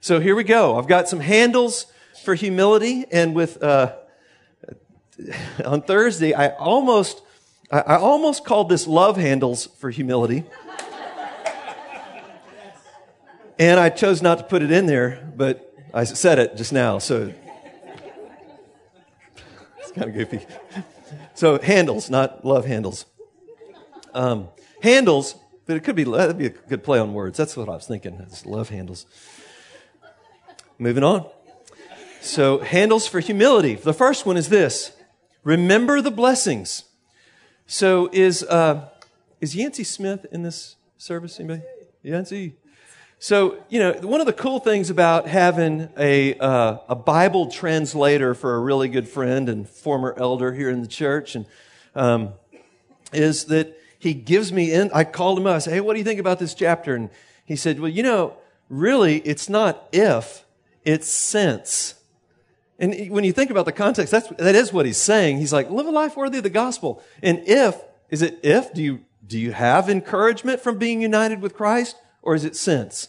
So 0.00 0.20
here 0.20 0.36
we 0.36 0.44
go. 0.44 0.76
I've 0.76 0.86
got 0.86 1.08
some 1.08 1.20
handles 1.20 1.86
for 2.24 2.34
humility. 2.34 3.06
And 3.10 3.34
with, 3.34 3.62
uh, 3.62 3.94
on 5.64 5.80
Thursday, 5.80 6.34
I 6.34 6.48
almost, 6.56 7.22
I 7.70 7.96
almost 7.96 8.44
called 8.44 8.68
this 8.68 8.86
love 8.86 9.16
handles 9.16 9.64
for 9.78 9.88
humility. 9.88 10.44
And 13.58 13.80
I 13.80 13.90
chose 13.90 14.22
not 14.22 14.38
to 14.38 14.44
put 14.44 14.62
it 14.62 14.70
in 14.70 14.86
there, 14.86 15.30
but 15.36 15.74
I 15.92 16.04
said 16.04 16.38
it 16.38 16.56
just 16.56 16.72
now, 16.72 16.98
so 16.98 17.32
it's 19.80 19.92
kind 19.92 20.08
of 20.08 20.14
goofy. 20.14 20.46
So 21.34 21.58
handles, 21.58 22.10
not 22.10 22.44
love 22.44 22.66
handles. 22.66 23.06
Um, 24.14 24.48
handles, 24.82 25.36
but 25.66 25.76
it 25.76 25.84
could 25.84 25.96
be 25.96 26.04
that'd 26.04 26.38
be 26.38 26.46
a 26.46 26.50
good 26.50 26.82
play 26.82 26.98
on 26.98 27.12
words. 27.12 27.36
That's 27.36 27.56
what 27.56 27.68
I 27.68 27.72
was 27.72 27.86
thinking. 27.86 28.18
It's 28.22 28.44
love 28.46 28.68
handles. 28.68 29.06
Moving 30.78 31.04
on. 31.04 31.26
So 32.20 32.58
handles 32.58 33.06
for 33.06 33.20
humility. 33.20 33.74
The 33.74 33.94
first 33.94 34.26
one 34.26 34.36
is 34.36 34.48
this: 34.48 34.92
remember 35.44 36.00
the 36.00 36.10
blessings. 36.10 36.84
So 37.66 38.08
is 38.12 38.42
uh, 38.44 38.88
is 39.40 39.54
Yancey 39.54 39.84
Smith 39.84 40.26
in 40.32 40.42
this 40.42 40.76
service? 40.96 41.38
Anybody? 41.38 41.62
Yancey. 42.02 42.54
So, 43.20 43.64
you 43.68 43.80
know, 43.80 43.94
one 43.94 44.20
of 44.20 44.26
the 44.28 44.32
cool 44.32 44.60
things 44.60 44.90
about 44.90 45.26
having 45.26 45.88
a, 45.98 46.34
uh, 46.38 46.78
a 46.88 46.94
Bible 46.94 47.50
translator 47.50 48.32
for 48.32 48.54
a 48.54 48.60
really 48.60 48.88
good 48.88 49.08
friend 49.08 49.48
and 49.48 49.68
former 49.68 50.14
elder 50.16 50.52
here 50.52 50.70
in 50.70 50.82
the 50.82 50.86
church 50.86 51.34
and, 51.34 51.44
um, 51.96 52.34
is 53.12 53.46
that 53.46 53.76
he 53.98 54.14
gives 54.14 54.52
me 54.52 54.72
in, 54.72 54.92
I 54.94 55.02
called 55.02 55.36
him 55.36 55.48
up, 55.48 55.56
I 55.56 55.58
said, 55.58 55.72
hey, 55.74 55.80
what 55.80 55.94
do 55.94 55.98
you 55.98 56.04
think 56.04 56.20
about 56.20 56.38
this 56.38 56.54
chapter? 56.54 56.94
And 56.94 57.10
he 57.44 57.56
said, 57.56 57.80
well, 57.80 57.90
you 57.90 58.04
know, 58.04 58.36
really, 58.68 59.18
it's 59.18 59.48
not 59.48 59.88
if, 59.90 60.44
it's 60.84 61.08
since. 61.08 61.94
And 62.78 63.10
when 63.10 63.24
you 63.24 63.32
think 63.32 63.50
about 63.50 63.64
the 63.64 63.72
context, 63.72 64.12
that's, 64.12 64.28
that 64.28 64.54
is 64.54 64.72
what 64.72 64.86
he's 64.86 64.96
saying. 64.96 65.38
He's 65.38 65.52
like, 65.52 65.68
live 65.70 65.86
a 65.86 65.90
life 65.90 66.16
worthy 66.16 66.38
of 66.38 66.44
the 66.44 66.50
gospel. 66.50 67.02
And 67.20 67.42
if, 67.46 67.76
is 68.10 68.22
it 68.22 68.38
if? 68.44 68.72
Do 68.72 68.80
you, 68.80 69.00
do 69.26 69.40
you 69.40 69.50
have 69.50 69.88
encouragement 69.88 70.60
from 70.60 70.78
being 70.78 71.02
united 71.02 71.42
with 71.42 71.54
Christ? 71.54 71.96
Or 72.22 72.34
is 72.34 72.44
it 72.44 72.56
sense? 72.56 73.08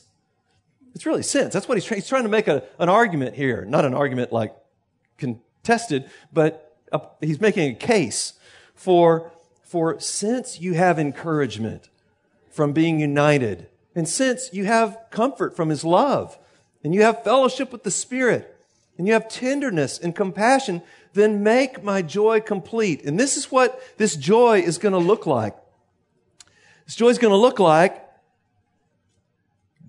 It's 0.96 1.06
really 1.06 1.24
sense. 1.24 1.54
That's 1.54 1.68
what 1.68 1.78
he's 1.78 1.86
trying. 1.86 2.00
He's 2.02 2.10
trying 2.10 2.24
to 2.24 2.30
make 2.30 2.48
a, 2.48 2.64
an 2.80 2.90
argument 2.90 3.36
here, 3.36 3.66
not 3.66 3.86
an 3.86 3.94
argument 3.94 4.32
like 4.32 4.56
contested, 5.18 6.10
but 6.34 6.78
a, 6.92 7.02
he's 7.22 7.40
making 7.40 7.72
a 7.72 7.76
case 7.76 8.34
for 8.74 9.32
for 9.64 10.00
since 10.00 10.60
you 10.60 10.74
have 10.74 10.98
encouragement 10.98 11.90
from 12.50 12.74
being 12.74 13.00
united, 13.00 13.68
and 13.94 14.10
since 14.10 14.50
you 14.52 14.66
have 14.66 14.98
comfort 15.12 15.56
from 15.56 15.70
His 15.70 15.84
love, 15.84 16.38
and 16.84 16.96
you 16.96 17.04
have 17.04 17.24
fellowship 17.24 17.72
with 17.72 17.84
the 17.84 17.92
Spirit, 17.92 18.58
and 18.98 19.06
you 19.06 19.14
have 19.14 19.30
tenderness 19.30 20.00
and 20.00 20.16
compassion, 20.16 20.82
then 21.14 21.44
make 21.44 21.84
my 21.84 22.02
joy 22.02 22.42
complete. 22.42 23.06
And 23.06 23.20
this 23.20 23.38
is 23.38 23.52
what 23.52 23.80
this 23.98 24.16
joy 24.16 24.60
is 24.60 24.80
going 24.80 24.94
to 24.94 25.00
look 25.00 25.26
like. 25.28 25.56
This 26.86 26.96
joy 26.96 27.10
is 27.10 27.20
going 27.20 27.32
to 27.32 27.38
look 27.38 27.60
like 27.60 28.04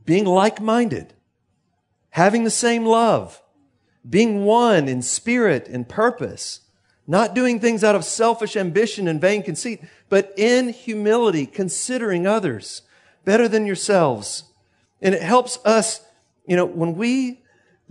being 0.05 0.25
like 0.25 0.61
minded, 0.61 1.13
having 2.11 2.45
the 2.45 2.51
same 2.51 2.85
love, 2.85 3.43
being 4.09 4.45
one 4.45 4.89
in 4.89 5.03
spirit 5.03 5.69
and 5.69 5.89
purpose, 5.89 6.61
not 7.07 7.35
doing 7.35 7.61
things 7.61 7.83
out 7.85 7.95
of 7.95 8.05
selfish 8.05 8.57
ambition 8.57 9.09
and 9.09 9.21
vain 9.21 9.43
conceit, 9.43 9.83
but 10.09 10.33
in 10.37 10.69
humility, 10.69 11.47
considering 11.47 12.27
others 12.27 12.83
better 13.25 13.49
than 13.49 13.67
yourselves. 13.67 14.45
And 15.03 15.15
it 15.15 15.23
helps 15.23 15.59
us, 15.65 16.01
you 16.47 16.57
know, 16.57 16.65
when 16.65 16.95
we 16.95 17.43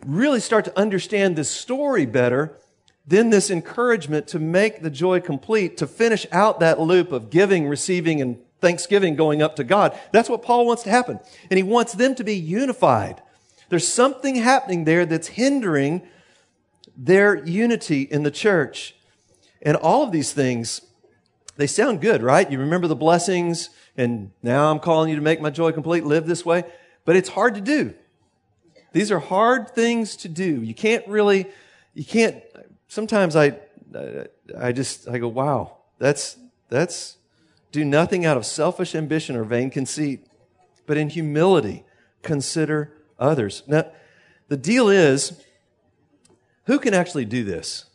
really 0.06 0.40
start 0.40 0.66
to 0.66 0.80
understand 0.80 1.36
this 1.36 1.50
story 1.50 2.06
better, 2.06 2.58
then 3.06 3.30
this 3.30 3.50
encouragement 3.50 4.28
to 4.28 4.40
make 4.40 4.82
the 4.82 4.90
joy 4.90 5.20
complete, 5.20 5.78
to 5.78 5.88
finish 5.88 6.26
out 6.32 6.60
that 6.60 6.80
loop 6.80 7.12
of 7.12 7.30
giving, 7.30 7.68
receiving, 7.68 8.22
and 8.22 8.40
thanksgiving 8.62 9.16
going 9.16 9.42
up 9.42 9.56
to 9.58 9.64
God. 9.64 9.98
That's 10.12 10.30
what 10.30 10.42
Paul 10.42 10.66
wants 10.66 10.84
to 10.84 10.90
happen. 10.90 11.20
And 11.50 11.58
he 11.58 11.64
wants 11.64 11.94
them 11.94 12.16
to 12.16 12.24
be 12.24 12.36
unified. 12.36 13.22
There's 13.70 13.88
something 13.88 14.36
happening 14.36 14.86
there 14.86 15.06
that's 15.06 15.28
hindering 15.28 16.02
their 16.98 17.36
unity 17.46 18.02
in 18.02 18.24
the 18.24 18.32
church. 18.32 18.96
And 19.62 19.78
all 19.78 20.04
of 20.04 20.12
these 20.12 20.34
things, 20.34 20.82
they 21.56 21.68
sound 21.68 22.02
good, 22.02 22.22
right? 22.22 22.50
You 22.50 22.60
remember 22.60 22.88
the 22.88 22.96
blessings, 22.96 23.70
and 23.98 24.32
now 24.42 24.72
I'm 24.72 24.80
calling 24.80 25.10
you 25.10 25.16
to 25.16 25.22
make 25.22 25.42
my 25.42 25.50
joy 25.50 25.72
complete, 25.72 26.04
live 26.04 26.26
this 26.26 26.46
way. 26.46 26.64
But 27.06 27.16
it's 27.16 27.30
hard 27.30 27.56
to 27.56 27.62
do. 27.62 27.94
These 28.92 29.12
are 29.12 29.20
hard 29.20 29.70
things 29.70 30.16
to 30.18 30.30
do. 30.30 30.64
You 30.64 30.74
can't 30.74 31.08
really, 31.08 31.48
you 31.94 32.04
can't, 32.04 32.44
sometimes 32.88 33.36
I, 33.36 33.58
I 34.58 34.72
just, 34.72 35.08
I 35.08 35.20
go, 35.20 35.28
wow, 35.28 35.78
that's, 36.00 36.38
that's 36.70 37.18
do 37.72 37.86
nothing 37.86 38.26
out 38.26 38.38
of 38.38 38.46
selfish 38.46 38.96
ambition 38.96 39.36
or 39.36 39.44
vain 39.44 39.70
conceit, 39.70 40.26
but 40.86 40.98
in 40.98 41.10
humility 41.10 41.84
consider 42.22 42.94
others. 43.20 43.64
Now, 43.68 43.86
the 44.48 44.58
deal 44.58 44.90
is, 44.90 45.44
who 46.66 46.80
can 46.80 46.94
actually 46.94 47.26
do 47.26 47.44
this? 47.44 47.86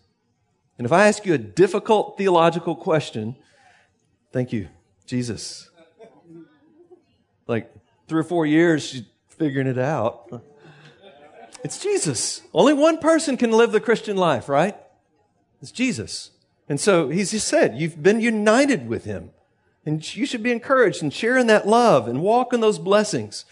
And 0.79 0.85
if 0.85 0.93
I 0.93 1.07
ask 1.07 1.25
you 1.27 1.35
a 1.35 1.39
difficult 1.39 2.17
theological 2.19 2.75
question, 2.75 3.37
thank 4.33 4.53
you, 4.53 4.69
Jesus. 5.07 5.71
Like 7.47 7.73
three 8.09 8.21
or 8.21 8.25
four 8.25 8.47
years, 8.47 8.85
she's 8.87 9.03
figuring 9.29 9.67
it 9.67 9.79
out. 9.79 10.43
It's 11.63 11.79
Jesus. 11.79 12.43
Only 12.53 12.75
one 12.75 12.99
person 12.99 13.37
can 13.37 13.51
live 13.51 13.73
the 13.73 13.81
Christian 13.81 14.17
life, 14.17 14.49
right? 14.49 14.77
It's 15.63 15.71
Jesus. 15.71 16.31
And 16.69 16.81
so 16.81 17.09
he's 17.09 17.31
just 17.31 17.49
said, 17.49 17.77
you've 17.77 18.03
been 18.03 18.21
united 18.21 18.89
with 18.89 19.05
him. 19.05 19.31
And 19.87 20.17
you 20.17 20.27
should 20.27 20.43
be 20.43 20.53
encouraged 20.53 21.03
and 21.03 21.13
share 21.13 21.37
in 21.37 21.47
that 21.49 21.67
love 21.67 22.09
and 22.09 22.21
walk 22.21 22.53
in 22.53 22.61
those 22.61 22.79
blessings. 22.79 23.45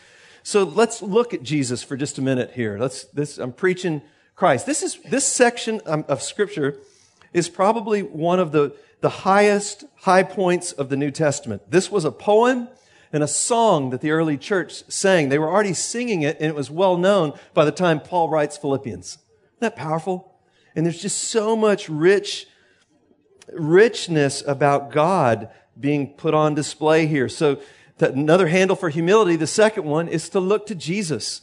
So 0.42 0.64
let's 0.64 1.02
look 1.02 1.34
at 1.34 1.42
Jesus 1.42 1.82
for 1.82 1.96
just 1.96 2.18
a 2.18 2.22
minute 2.22 2.52
here. 2.54 2.78
Let's, 2.78 3.04
this, 3.04 3.38
I'm 3.38 3.52
preaching 3.52 4.02
Christ. 4.34 4.66
This 4.66 4.82
is, 4.82 4.98
this 5.02 5.26
section 5.26 5.80
um, 5.86 6.04
of 6.08 6.22
scripture 6.22 6.78
is 7.32 7.48
probably 7.48 8.02
one 8.02 8.40
of 8.40 8.52
the, 8.52 8.74
the 9.00 9.10
highest 9.10 9.84
high 10.00 10.22
points 10.22 10.72
of 10.72 10.88
the 10.88 10.96
New 10.96 11.10
Testament. 11.10 11.70
This 11.70 11.90
was 11.90 12.04
a 12.04 12.10
poem 12.10 12.68
and 13.12 13.22
a 13.22 13.28
song 13.28 13.90
that 13.90 14.00
the 14.00 14.10
early 14.10 14.38
church 14.38 14.84
sang. 14.88 15.28
They 15.28 15.38
were 15.38 15.50
already 15.50 15.74
singing 15.74 16.22
it 16.22 16.38
and 16.40 16.46
it 16.46 16.54
was 16.54 16.70
well 16.70 16.96
known 16.96 17.34
by 17.54 17.64
the 17.64 17.72
time 17.72 18.00
Paul 18.00 18.28
writes 18.28 18.56
Philippians. 18.56 19.18
Isn't 19.18 19.60
that 19.60 19.76
powerful? 19.76 20.34
And 20.74 20.86
there's 20.86 21.00
just 21.00 21.18
so 21.18 21.54
much 21.54 21.88
rich, 21.88 22.46
richness 23.52 24.42
about 24.46 24.90
God 24.90 25.50
being 25.82 26.14
put 26.14 26.32
on 26.32 26.54
display 26.54 27.06
here. 27.06 27.28
So 27.28 27.60
another 28.00 28.46
handle 28.46 28.74
for 28.74 28.88
humility, 28.88 29.36
the 29.36 29.46
second 29.46 29.84
one 29.84 30.08
is 30.08 30.30
to 30.30 30.40
look 30.40 30.66
to 30.68 30.74
Jesus. 30.74 31.42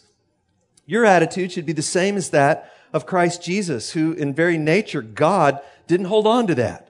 Your 0.88 1.05
attitude 1.05 1.51
should 1.51 1.67
be 1.67 1.74
the 1.74 1.84
same 1.84 2.17
as 2.17 2.31
that 2.31 2.74
of 2.91 3.05
Christ 3.05 3.43
Jesus, 3.43 3.91
who 3.91 4.13
in 4.13 4.34
very 4.34 4.58
nature, 4.58 5.03
God 5.03 5.60
didn't 5.86 6.08
hold 6.08 6.25
on 6.25 6.48
to 6.48 6.55
that. 6.55 6.89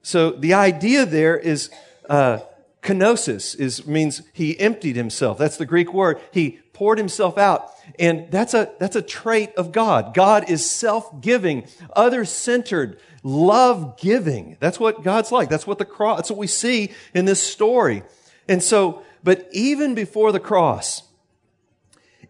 So 0.00 0.30
the 0.30 0.54
idea 0.54 1.04
there 1.04 1.36
is, 1.36 1.70
uh, 2.08 2.38
kenosis 2.82 3.54
is, 3.58 3.86
means 3.86 4.22
he 4.32 4.58
emptied 4.58 4.96
himself. 4.96 5.36
That's 5.36 5.58
the 5.58 5.66
Greek 5.66 5.92
word. 5.92 6.20
He 6.30 6.60
poured 6.74 6.98
himself 6.98 7.38
out. 7.38 7.70
And 7.98 8.30
that's 8.30 8.52
a, 8.52 8.70
that's 8.78 8.96
a 8.96 9.02
trait 9.02 9.54
of 9.56 9.72
God. 9.72 10.12
God 10.12 10.50
is 10.50 10.68
self-giving, 10.68 11.66
other-centered, 11.96 13.00
love-giving. 13.22 14.58
That's 14.60 14.78
what 14.78 15.02
God's 15.02 15.32
like. 15.32 15.48
That's 15.48 15.66
what 15.66 15.78
the 15.78 15.86
cross, 15.86 16.18
that's 16.18 16.30
what 16.30 16.38
we 16.38 16.46
see 16.46 16.92
in 17.14 17.24
this 17.24 17.42
story. 17.42 18.02
And 18.48 18.62
so, 18.62 19.02
but 19.22 19.48
even 19.52 19.94
before 19.94 20.32
the 20.32 20.40
cross, 20.40 21.04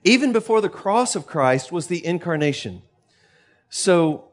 even 0.05 0.33
before 0.33 0.61
the 0.61 0.69
cross 0.69 1.17
of 1.17 1.27
Christ 1.27 1.73
was 1.73 1.89
the 1.89 2.05
incarnation. 2.05 2.83
So, 3.71 4.29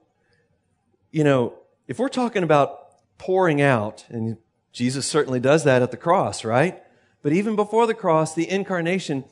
you 1.11 1.23
know, 1.23 1.53
if 1.87 1.97
we're 1.97 2.09
talking 2.09 2.43
about 2.43 3.17
pouring 3.17 3.61
out, 3.61 4.05
and 4.09 4.37
Jesus 4.73 5.07
certainly 5.07 5.39
does 5.39 5.63
that 5.63 5.81
at 5.81 5.91
the 5.91 5.97
cross, 5.97 6.43
right? 6.43 6.83
But 7.23 7.33
even 7.33 7.55
before 7.55 7.87
the 7.87 7.93
cross, 7.93 8.35
the 8.35 8.49
incarnation, 8.49 9.23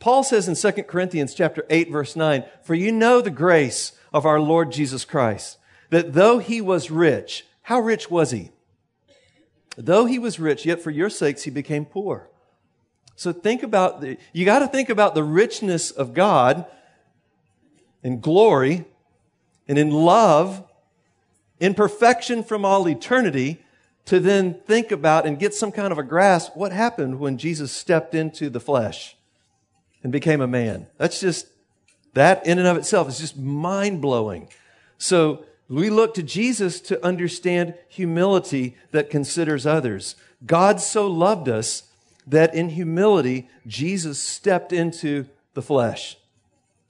Paul 0.00 0.22
says 0.22 0.48
in 0.48 0.54
2 0.54 0.84
Corinthians 0.84 1.34
chapter 1.34 1.64
8 1.68 1.90
verse 1.90 2.14
9, 2.14 2.44
"For 2.62 2.74
you 2.74 2.92
know 2.92 3.20
the 3.20 3.30
grace 3.30 3.92
of 4.12 4.24
our 4.24 4.40
Lord 4.40 4.70
Jesus 4.70 5.04
Christ, 5.04 5.58
that 5.90 6.14
though 6.14 6.38
he 6.38 6.60
was 6.60 6.90
rich, 6.90 7.46
how 7.62 7.80
rich 7.80 8.10
was 8.10 8.30
he? 8.30 8.52
Though 9.76 10.06
he 10.06 10.18
was 10.18 10.38
rich, 10.38 10.64
yet 10.64 10.80
for 10.80 10.90
your 10.90 11.10
sakes 11.10 11.42
he 11.42 11.50
became 11.50 11.84
poor." 11.84 12.28
So 13.16 13.32
think 13.32 13.64
about 13.64 14.00
the, 14.00 14.16
you 14.32 14.44
got 14.44 14.60
to 14.60 14.68
think 14.68 14.88
about 14.88 15.16
the 15.16 15.24
richness 15.24 15.90
of 15.90 16.14
God 16.14 16.66
in 18.04 18.20
glory 18.20 18.84
and 19.66 19.76
in 19.76 19.90
love, 19.90 20.62
in 21.58 21.74
perfection 21.74 22.44
from 22.44 22.64
all 22.64 22.88
eternity, 22.88 23.60
to 24.04 24.20
then 24.20 24.54
think 24.54 24.92
about 24.92 25.26
and 25.26 25.38
get 25.38 25.52
some 25.52 25.72
kind 25.72 25.90
of 25.90 25.98
a 25.98 26.04
grasp 26.04 26.52
what 26.54 26.70
happened 26.70 27.18
when 27.18 27.36
Jesus 27.36 27.72
stepped 27.72 28.14
into 28.14 28.48
the 28.48 28.60
flesh 28.60 29.17
and 30.02 30.12
became 30.12 30.40
a 30.40 30.46
man. 30.46 30.86
That's 30.96 31.20
just, 31.20 31.46
that 32.14 32.46
in 32.46 32.58
and 32.58 32.66
of 32.68 32.76
itself 32.76 33.08
is 33.08 33.18
just 33.18 33.36
mind 33.36 34.00
blowing. 34.00 34.48
So 34.96 35.44
we 35.68 35.90
look 35.90 36.14
to 36.14 36.22
Jesus 36.22 36.80
to 36.82 37.04
understand 37.04 37.74
humility 37.88 38.76
that 38.90 39.10
considers 39.10 39.66
others. 39.66 40.16
God 40.46 40.80
so 40.80 41.06
loved 41.06 41.48
us 41.48 41.84
that 42.26 42.54
in 42.54 42.70
humility, 42.70 43.48
Jesus 43.66 44.18
stepped 44.18 44.72
into 44.72 45.26
the 45.54 45.62
flesh. 45.62 46.16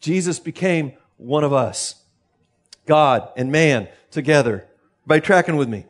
Jesus 0.00 0.38
became 0.38 0.92
one 1.16 1.44
of 1.44 1.52
us. 1.52 1.96
God 2.86 3.28
and 3.36 3.50
man 3.50 3.88
together. 4.10 4.66
By 5.06 5.20
tracking 5.20 5.56
with 5.56 5.68
me. 5.68 5.86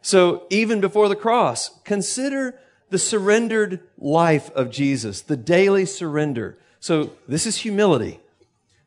So 0.00 0.46
even 0.50 0.80
before 0.80 1.08
the 1.08 1.16
cross, 1.16 1.78
consider 1.84 2.58
the 2.90 2.98
surrendered 2.98 3.80
life 3.98 4.50
of 4.50 4.70
Jesus, 4.70 5.20
the 5.20 5.36
daily 5.36 5.84
surrender. 5.84 6.58
So 6.80 7.12
this 7.26 7.46
is 7.46 7.58
humility. 7.58 8.20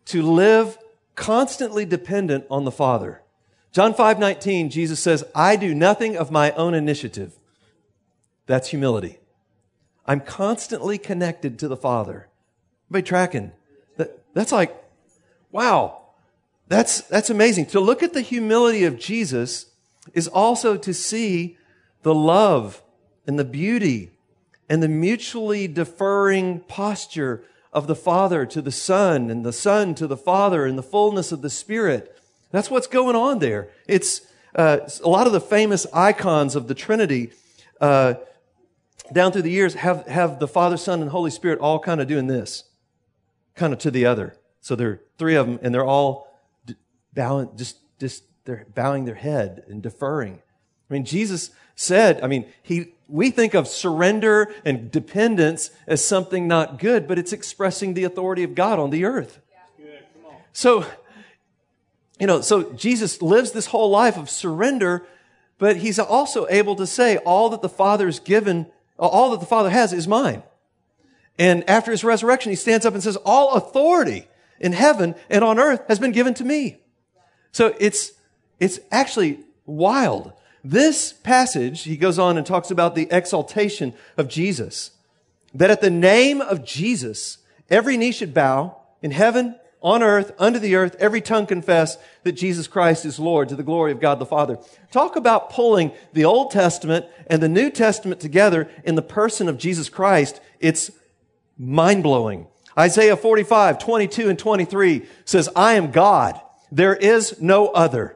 To 0.05 0.22
live 0.22 0.77
constantly 1.15 1.86
dependent 1.86 2.46
on 2.50 2.65
the 2.65 2.72
Father. 2.72 3.22
John 3.72 3.93
5 3.93 4.20
19, 4.20 4.70
Jesus 4.70 5.00
says, 5.00 5.24
I 5.34 5.55
do 5.55 5.74
nothing 5.74 6.17
of 6.17 6.31
my 6.31 6.51
own 6.51 6.74
initiative. 6.74 7.34
That's 8.48 8.70
humility. 8.70 9.20
I'm 10.05 10.20
constantly 10.20 10.98
connected 10.98 11.60
to 11.60 11.67
the 11.67 11.77
Father. 11.77 12.27
By 12.89 13.01
tracking. 13.01 13.53
That, 13.98 14.22
that's 14.34 14.51
like, 14.51 14.75
wow. 15.51 16.01
That's, 16.67 17.01
that's 17.01 17.29
amazing. 17.29 17.67
To 17.67 17.79
look 17.79 18.03
at 18.03 18.13
the 18.13 18.22
humility 18.22 18.84
of 18.84 18.98
Jesus 18.98 19.67
is 20.13 20.27
also 20.27 20.75
to 20.77 20.93
see 20.93 21.58
the 22.02 22.15
love 22.15 22.82
and 23.27 23.38
the 23.38 23.45
beauty 23.45 24.12
and 24.69 24.81
the 24.81 24.88
mutually 24.88 25.67
deferring 25.67 26.62
posture 26.62 27.43
of 27.73 27.88
the 27.88 27.95
Father 27.95 28.45
to 28.45 28.62
the 28.62 28.71
Son 28.71 29.29
and 29.29 29.45
the 29.45 29.53
Son 29.53 29.95
to 29.95 30.07
the 30.07 30.17
Father 30.17 30.65
and 30.65 30.77
the 30.77 30.84
fullness 30.84 31.31
of 31.31 31.41
the 31.41 31.49
Spirit. 31.49 32.17
That's 32.51 32.69
what's 32.69 32.88
going 32.88 33.15
on 33.15 33.39
there. 33.39 33.69
It's 33.88 34.21
uh, 34.55 34.89
a 35.03 35.10
lot 35.10 35.27
of 35.27 35.34
the 35.34 35.41
famous 35.41 35.88
icons 35.93 36.55
of 36.55 36.67
the 36.67 36.75
Trinity 36.75 37.31
uh, 37.79 38.15
down 39.13 39.31
through 39.31 39.43
the 39.43 39.51
years 39.51 39.73
have, 39.75 40.07
have 40.07 40.39
the 40.39 40.47
Father, 40.47 40.77
Son, 40.77 41.01
and 41.01 41.10
Holy 41.10 41.31
Spirit 41.31 41.60
all 41.60 41.79
kind 41.79 42.01
of 42.01 42.07
doing 42.07 42.27
this, 42.27 42.65
kind 43.55 43.73
of 43.73 43.79
to 43.79 43.91
the 43.91 44.05
other. 44.05 44.38
So 44.60 44.75
there 44.75 44.89
are 44.89 45.01
three 45.17 45.36
of 45.36 45.47
them, 45.47 45.60
and 45.62 45.73
they're 45.73 45.86
all 45.86 46.27
bowing, 47.13 47.49
just, 47.55 47.77
just 47.99 48.23
they're 48.45 48.65
bowing 48.73 49.05
their 49.05 49.15
head 49.15 49.63
and 49.67 49.81
deferring. 49.81 50.41
I 50.89 50.93
mean, 50.93 51.05
Jesus 51.05 51.51
said, 51.75 52.21
I 52.21 52.27
mean, 52.27 52.45
he, 52.62 52.93
we 53.12 53.30
think 53.30 53.54
of 53.54 53.67
surrender 53.67 54.54
and 54.63 54.89
dependence 54.89 55.69
as 55.86 56.04
something 56.04 56.47
not 56.47 56.80
good, 56.80 57.08
but 57.08 57.19
it's 57.19 57.34
expressing 57.34 57.93
the 57.93 58.06
authority 58.06 58.43
of 58.43 58.56
God 58.56 58.80
on 58.80 58.89
the 58.89 59.04
earth. 59.04 59.39
So, 60.54 60.86
you 62.19 62.28
know, 62.28 62.41
so 62.41 62.71
Jesus 62.74 63.21
lives 63.21 63.52
this 63.52 63.67
whole 63.67 63.89
life 63.89 64.17
of 64.17 64.30
surrender, 64.30 65.06
but 65.58 65.78
he's 65.78 66.00
also 66.00 66.47
able 66.50 66.76
to 66.78 66.88
say, 66.88 67.17
all 67.17 67.50
that 67.50 67.62
the 67.62 67.69
Father's 67.69 68.19
given, 68.19 68.67
all 68.97 69.32
that 69.32 69.39
the 69.41 69.45
Father 69.45 69.69
has 69.69 69.91
is 69.91 70.08
mine. 70.08 70.41
And 71.38 71.69
after 71.69 71.91
his 71.91 72.04
resurrection, 72.04 72.52
he 72.52 72.56
stands 72.56 72.86
up 72.86 72.93
and 72.93 73.04
says, 73.04 73.17
all 73.17 73.56
authority 73.56 74.28
in 74.60 74.74
heaven 74.74 75.15
and 75.30 75.43
on 75.43 75.60
earth 75.60 75.82
has 75.88 76.00
been 76.00 76.12
given 76.12 76.34
to 76.36 76.45
me. 76.45 76.80
So 77.52 77.76
it's, 77.80 78.13
it's 78.60 78.80
actually 78.91 79.39
wild. 79.65 80.34
This 80.63 81.12
passage, 81.12 81.84
he 81.84 81.97
goes 81.97 82.19
on 82.19 82.38
and 82.38 82.45
talks 82.45 82.69
about 82.69 82.95
the 82.95 83.08
exaltation 83.12 83.93
of 84.17 84.28
Jesus. 84.28 84.91
That 85.54 85.71
at 85.71 85.82
the 85.82 85.89
name 85.89 86.39
of 86.41 86.63
Jesus, 86.63 87.39
every 87.69 87.97
knee 87.97 88.12
should 88.12 88.34
bow 88.34 88.78
in 89.02 89.12
heaven, 89.12 89.56
on 89.82 90.04
earth, 90.04 90.32
under 90.38 90.60
the 90.60 90.76
earth, 90.76 90.95
every 91.00 91.21
tongue 91.21 91.47
confess 91.47 91.97
that 92.24 92.34
Jesus 92.34 92.67
Christ 92.67 93.04
is 93.04 93.19
Lord 93.19 93.50
to 93.50 93.56
the 93.56 93.63
glory 93.63 93.91
of 93.91 94.00
God 94.00 94.19
the 94.19 94.26
Father. 94.28 94.60
Talk 94.91 95.15
about 95.15 95.50
pulling 95.50 95.91
the 96.13 96.26
Old 96.26 96.52
Testament 96.52 97.08
and 97.26 97.41
the 97.41 97.50
New 97.50 97.71
Testament 97.71 98.21
together 98.21 98.69
in 98.84 98.93
the 98.93 99.02
person 99.02 99.50
of 99.50 99.58
Jesus 99.58 99.89
Christ. 99.89 100.39
It's 100.60 100.91
mind 101.58 102.04
blowing. 102.04 102.47
Isaiah 102.78 103.17
45, 103.17 103.80
22 103.80 104.30
and 104.30 104.38
23 104.38 105.06
says, 105.26 105.50
I 105.56 105.74
am 105.74 105.91
God. 105.91 106.39
There 106.71 106.95
is 106.95 107.41
no 107.41 107.69
other. 107.69 108.15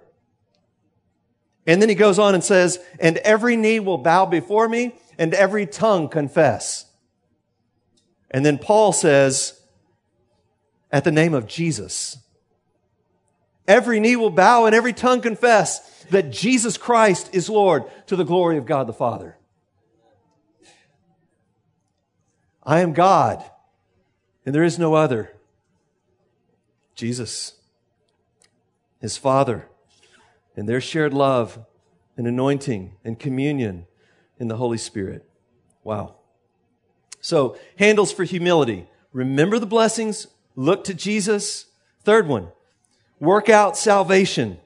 And 1.68 1.82
then 1.82 1.90
he 1.90 1.96
goes 1.96 2.20
on 2.20 2.36
and 2.36 2.44
says, 2.44 2.80
and 3.00 3.18
every 3.18 3.56
knee 3.56 3.80
will 3.80 3.98
bow 3.98 4.26
before 4.26 4.70
me 4.70 4.94
and 5.18 5.34
every 5.34 5.66
tongue 5.66 6.10
confess. 6.10 6.86
And 8.30 8.46
then 8.46 8.58
Paul 8.58 8.94
says, 8.94 9.60
at 10.92 11.04
the 11.04 11.12
name 11.12 11.34
of 11.34 11.48
Jesus, 11.48 12.18
every 13.68 14.00
knee 14.00 14.16
will 14.16 14.30
bow 14.30 14.66
and 14.66 14.76
every 14.76 14.94
tongue 14.94 15.22
confess 15.22 16.04
that 16.12 16.32
Jesus 16.32 16.78
Christ 16.78 17.30
is 17.34 17.50
Lord 17.50 17.86
to 18.08 18.16
the 18.16 18.24
glory 18.24 18.58
of 18.58 18.66
God 18.66 18.88
the 18.88 18.94
Father. 18.94 19.38
I 22.64 22.82
am 22.82 22.94
God 22.94 23.44
and 24.46 24.54
there 24.54 24.64
is 24.64 24.78
no 24.78 24.94
other. 24.94 25.32
Jesus, 26.94 27.56
his 29.02 29.18
Father, 29.18 29.68
and 30.56 30.68
their 30.68 30.82
shared 30.82 31.14
love 31.14 31.60
and 32.18 32.28
anointing 32.28 32.96
and 33.04 33.20
communion 33.20 33.86
in 34.40 34.48
the 34.48 34.58
Holy 34.58 34.78
Spirit. 34.78 35.28
Wow. 35.84 36.16
So, 37.22 37.58
handles 37.78 38.12
for 38.12 38.24
humility. 38.24 38.88
Remember 39.12 39.60
the 39.60 39.66
blessings, 39.66 40.28
look 40.56 40.84
to 40.86 40.94
Jesus. 40.94 41.66
Third 42.04 42.28
one, 42.28 42.50
work 43.20 43.50
out 43.50 43.78
salvation. 43.78 44.60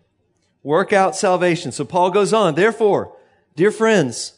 Work 0.64 0.92
out 0.92 1.16
salvation. 1.16 1.72
So 1.72 1.86
Paul 1.86 2.12
goes 2.12 2.34
on, 2.34 2.56
therefore, 2.56 3.16
dear 3.56 3.72
friends, 3.72 4.34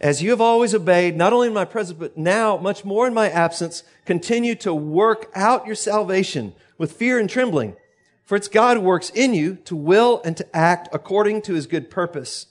as 0.00 0.22
you 0.22 0.30
have 0.30 0.40
always 0.40 0.74
obeyed, 0.74 1.16
not 1.16 1.32
only 1.32 1.46
in 1.46 1.54
my 1.54 1.64
presence, 1.64 1.98
but 1.98 2.18
now 2.18 2.56
much 2.56 2.84
more 2.84 3.06
in 3.06 3.14
my 3.14 3.30
absence, 3.30 3.84
continue 4.04 4.56
to 4.56 4.74
work 4.74 5.30
out 5.34 5.66
your 5.66 5.76
salvation 5.76 6.54
with 6.76 6.92
fear 6.92 7.18
and 7.18 7.30
trembling. 7.30 7.76
For 8.24 8.36
it's 8.36 8.48
God 8.48 8.78
who 8.78 8.82
works 8.82 9.10
in 9.10 9.34
you 9.34 9.56
to 9.64 9.76
will 9.76 10.22
and 10.24 10.36
to 10.36 10.56
act 10.56 10.88
according 10.92 11.42
to 11.42 11.54
his 11.54 11.66
good 11.66 11.90
purpose. 11.90 12.46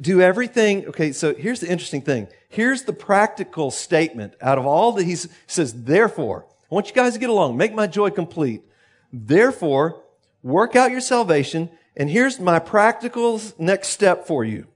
Do 0.00 0.22
everything. 0.22 0.86
Okay, 0.86 1.12
so 1.12 1.34
here's 1.34 1.60
the 1.60 1.70
interesting 1.70 2.00
thing. 2.00 2.28
Here's 2.48 2.84
the 2.84 2.94
practical 2.94 3.70
statement 3.70 4.34
out 4.40 4.58
of 4.58 4.66
all 4.66 4.92
that 4.92 5.04
he 5.04 5.16
says, 5.46 5.84
therefore, 5.84 6.46
I 6.70 6.74
want 6.74 6.88
you 6.88 6.94
guys 6.94 7.12
to 7.12 7.18
get 7.18 7.28
along, 7.28 7.58
make 7.58 7.74
my 7.74 7.86
joy 7.86 8.08
complete. 8.08 8.62
Therefore, 9.12 10.02
work 10.42 10.74
out 10.74 10.90
your 10.90 11.02
salvation. 11.02 11.68
And 11.94 12.08
here's 12.08 12.40
my 12.40 12.58
practical 12.58 13.40
next 13.58 13.88
step 13.88 14.26
for 14.26 14.44
you. 14.44 14.66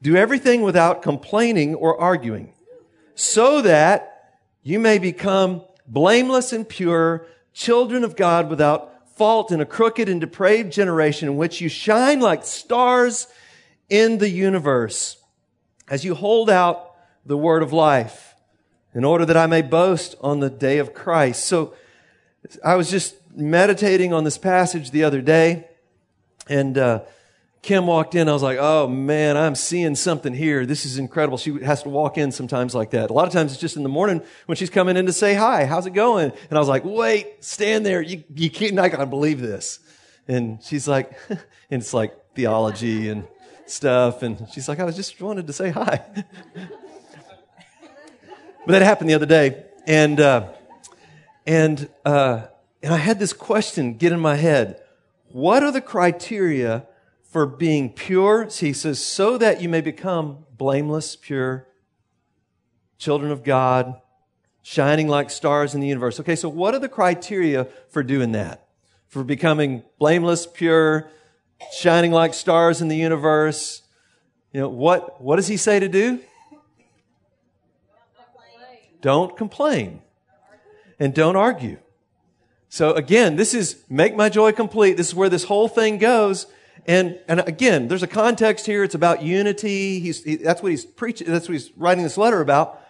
Do 0.00 0.16
everything 0.16 0.62
without 0.62 1.02
complaining 1.02 1.74
or 1.74 2.00
arguing 2.00 2.54
so 3.16 3.60
that 3.62 4.38
you 4.62 4.78
may 4.78 4.98
become 4.98 5.62
blameless 5.86 6.52
and 6.52 6.68
pure, 6.68 7.26
children 7.52 8.04
of 8.04 8.16
God 8.16 8.48
without 8.48 8.91
fault 9.16 9.52
in 9.52 9.60
a 9.60 9.66
crooked 9.66 10.08
and 10.08 10.20
depraved 10.20 10.72
generation 10.72 11.28
in 11.28 11.36
which 11.36 11.60
you 11.60 11.68
shine 11.68 12.20
like 12.20 12.44
stars 12.44 13.26
in 13.88 14.18
the 14.18 14.30
universe 14.30 15.16
as 15.88 16.04
you 16.04 16.14
hold 16.14 16.48
out 16.48 16.94
the 17.26 17.36
word 17.36 17.62
of 17.62 17.72
life 17.72 18.34
in 18.94 19.04
order 19.04 19.24
that 19.24 19.36
I 19.36 19.46
may 19.46 19.62
boast 19.62 20.14
on 20.20 20.40
the 20.40 20.50
day 20.50 20.78
of 20.78 20.94
Christ. 20.94 21.44
So 21.44 21.74
I 22.64 22.74
was 22.74 22.90
just 22.90 23.14
meditating 23.36 24.12
on 24.12 24.24
this 24.24 24.38
passage 24.38 24.90
the 24.90 25.04
other 25.04 25.20
day 25.20 25.68
and, 26.48 26.76
uh, 26.76 27.02
Kim 27.62 27.86
walked 27.86 28.16
in. 28.16 28.28
I 28.28 28.32
was 28.32 28.42
like, 28.42 28.58
oh 28.60 28.88
man, 28.88 29.36
I'm 29.36 29.54
seeing 29.54 29.94
something 29.94 30.34
here. 30.34 30.66
This 30.66 30.84
is 30.84 30.98
incredible. 30.98 31.38
She 31.38 31.62
has 31.62 31.84
to 31.84 31.88
walk 31.88 32.18
in 32.18 32.32
sometimes 32.32 32.74
like 32.74 32.90
that. 32.90 33.08
A 33.10 33.12
lot 33.12 33.28
of 33.28 33.32
times 33.32 33.52
it's 33.52 33.60
just 33.60 33.76
in 33.76 33.84
the 33.84 33.88
morning 33.88 34.20
when 34.46 34.56
she's 34.56 34.68
coming 34.68 34.96
in 34.96 35.06
to 35.06 35.12
say 35.12 35.34
hi. 35.34 35.64
How's 35.64 35.86
it 35.86 35.92
going? 35.92 36.32
And 36.50 36.58
I 36.58 36.58
was 36.58 36.66
like, 36.66 36.84
wait, 36.84 37.44
stand 37.44 37.86
there. 37.86 38.02
You, 38.02 38.24
you 38.34 38.50
can't, 38.50 38.74
not 38.74 38.90
gonna 38.90 39.06
believe 39.06 39.40
this. 39.40 39.78
And 40.26 40.60
she's 40.60 40.88
like, 40.88 41.12
and 41.28 41.40
it's 41.70 41.94
like 41.94 42.34
theology 42.34 43.08
and 43.10 43.28
stuff. 43.66 44.24
And 44.24 44.48
she's 44.52 44.68
like, 44.68 44.80
I 44.80 44.84
was 44.84 44.96
just 44.96 45.20
wanted 45.20 45.46
to 45.46 45.52
say 45.52 45.70
hi. 45.70 46.04
but 48.66 48.72
that 48.72 48.82
happened 48.82 49.08
the 49.08 49.14
other 49.14 49.24
day. 49.24 49.66
And, 49.86 50.18
uh, 50.20 50.48
and, 51.46 51.88
uh, 52.04 52.46
and 52.82 52.92
I 52.92 52.96
had 52.96 53.20
this 53.20 53.32
question 53.32 53.94
get 53.94 54.10
in 54.10 54.18
my 54.18 54.34
head. 54.34 54.82
What 55.28 55.62
are 55.62 55.70
the 55.70 55.80
criteria 55.80 56.88
for 57.32 57.46
being 57.46 57.90
pure. 57.90 58.46
He 58.46 58.74
says, 58.74 59.02
so 59.02 59.38
that 59.38 59.62
you 59.62 59.68
may 59.68 59.80
become 59.80 60.44
blameless, 60.58 61.16
pure, 61.16 61.66
children 62.98 63.32
of 63.32 63.42
God, 63.42 63.98
shining 64.60 65.08
like 65.08 65.30
stars 65.30 65.74
in 65.74 65.80
the 65.80 65.88
universe. 65.88 66.20
Okay, 66.20 66.36
so 66.36 66.50
what 66.50 66.74
are 66.74 66.78
the 66.78 66.90
criteria 66.90 67.68
for 67.88 68.02
doing 68.02 68.32
that? 68.32 68.68
For 69.08 69.24
becoming 69.24 69.82
blameless, 69.98 70.46
pure, 70.46 71.10
shining 71.74 72.12
like 72.12 72.34
stars 72.34 72.82
in 72.82 72.88
the 72.88 72.96
universe? 72.96 73.80
You 74.52 74.60
know, 74.60 74.68
what, 74.68 75.18
what 75.22 75.36
does 75.36 75.48
he 75.48 75.56
say 75.56 75.80
to 75.80 75.88
do? 75.88 76.20
Don't 79.00 79.38
complain. 79.38 80.02
And 81.00 81.14
don't 81.14 81.36
argue. 81.36 81.78
So 82.68 82.92
again, 82.92 83.36
this 83.36 83.54
is 83.54 83.82
make 83.88 84.14
my 84.14 84.28
joy 84.28 84.52
complete. 84.52 84.98
This 84.98 85.08
is 85.08 85.14
where 85.14 85.30
this 85.30 85.44
whole 85.44 85.66
thing 85.66 85.96
goes. 85.96 86.46
And, 86.86 87.18
and 87.28 87.40
again, 87.40 87.88
there's 87.88 88.02
a 88.02 88.08
context 88.08 88.66
here. 88.66 88.82
It's 88.82 88.94
about 88.94 89.22
unity. 89.22 90.00
He's, 90.00 90.24
he, 90.24 90.36
that's 90.36 90.62
what 90.62 90.70
he's 90.70 90.84
preaching. 90.84 91.28
That's 91.28 91.48
what 91.48 91.54
he's 91.54 91.70
writing 91.76 92.02
this 92.02 92.18
letter 92.18 92.40
about. 92.40 92.80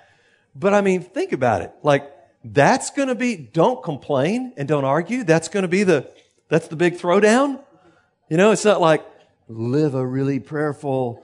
But 0.54 0.74
I 0.74 0.80
mean, 0.80 1.02
think 1.02 1.32
about 1.32 1.62
it. 1.62 1.72
Like, 1.82 2.10
that's 2.44 2.90
going 2.90 3.08
to 3.08 3.14
be, 3.14 3.36
don't 3.36 3.82
complain 3.82 4.52
and 4.56 4.66
don't 4.66 4.84
argue. 4.84 5.24
That's 5.24 5.48
going 5.48 5.62
to 5.62 5.68
be 5.68 5.84
the, 5.84 6.10
that's 6.48 6.68
the 6.68 6.76
big 6.76 6.94
throwdown. 6.94 7.62
You 8.28 8.36
know, 8.36 8.50
it's 8.50 8.64
not 8.64 8.80
like 8.80 9.04
live 9.48 9.94
a 9.94 10.04
really 10.04 10.40
prayerful, 10.40 11.22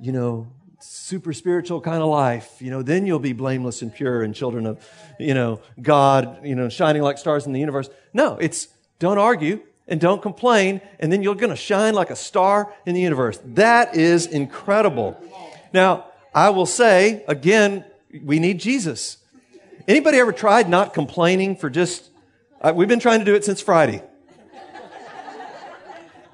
you 0.00 0.12
know, 0.12 0.48
super 0.80 1.32
spiritual 1.32 1.80
kind 1.80 2.02
of 2.02 2.08
life. 2.08 2.60
You 2.60 2.70
know, 2.70 2.82
then 2.82 3.06
you'll 3.06 3.20
be 3.20 3.32
blameless 3.32 3.82
and 3.82 3.94
pure 3.94 4.22
and 4.22 4.34
children 4.34 4.66
of, 4.66 4.86
you 5.18 5.34
know, 5.34 5.60
God, 5.80 6.40
you 6.44 6.56
know, 6.56 6.68
shining 6.68 7.02
like 7.02 7.18
stars 7.18 7.46
in 7.46 7.52
the 7.52 7.60
universe. 7.60 7.88
No, 8.12 8.36
it's 8.36 8.68
don't 8.98 9.18
argue 9.18 9.62
and 9.92 10.00
don't 10.00 10.22
complain, 10.22 10.80
and 11.00 11.12
then 11.12 11.22
you're 11.22 11.34
going 11.34 11.50
to 11.50 11.54
shine 11.54 11.92
like 11.92 12.08
a 12.08 12.16
star 12.16 12.72
in 12.86 12.94
the 12.94 13.00
universe. 13.02 13.38
That 13.44 13.94
is 13.94 14.26
incredible. 14.26 15.22
Now, 15.74 16.06
I 16.34 16.48
will 16.48 16.64
say 16.64 17.22
again, 17.28 17.84
we 18.24 18.38
need 18.38 18.58
Jesus. 18.58 19.18
Anybody 19.86 20.16
ever 20.16 20.32
tried 20.32 20.66
not 20.66 20.94
complaining 20.94 21.56
for 21.56 21.68
just, 21.68 22.08
uh, 22.62 22.72
we've 22.74 22.88
been 22.88 23.00
trying 23.00 23.18
to 23.18 23.26
do 23.26 23.34
it 23.34 23.44
since 23.44 23.60
Friday. 23.60 24.02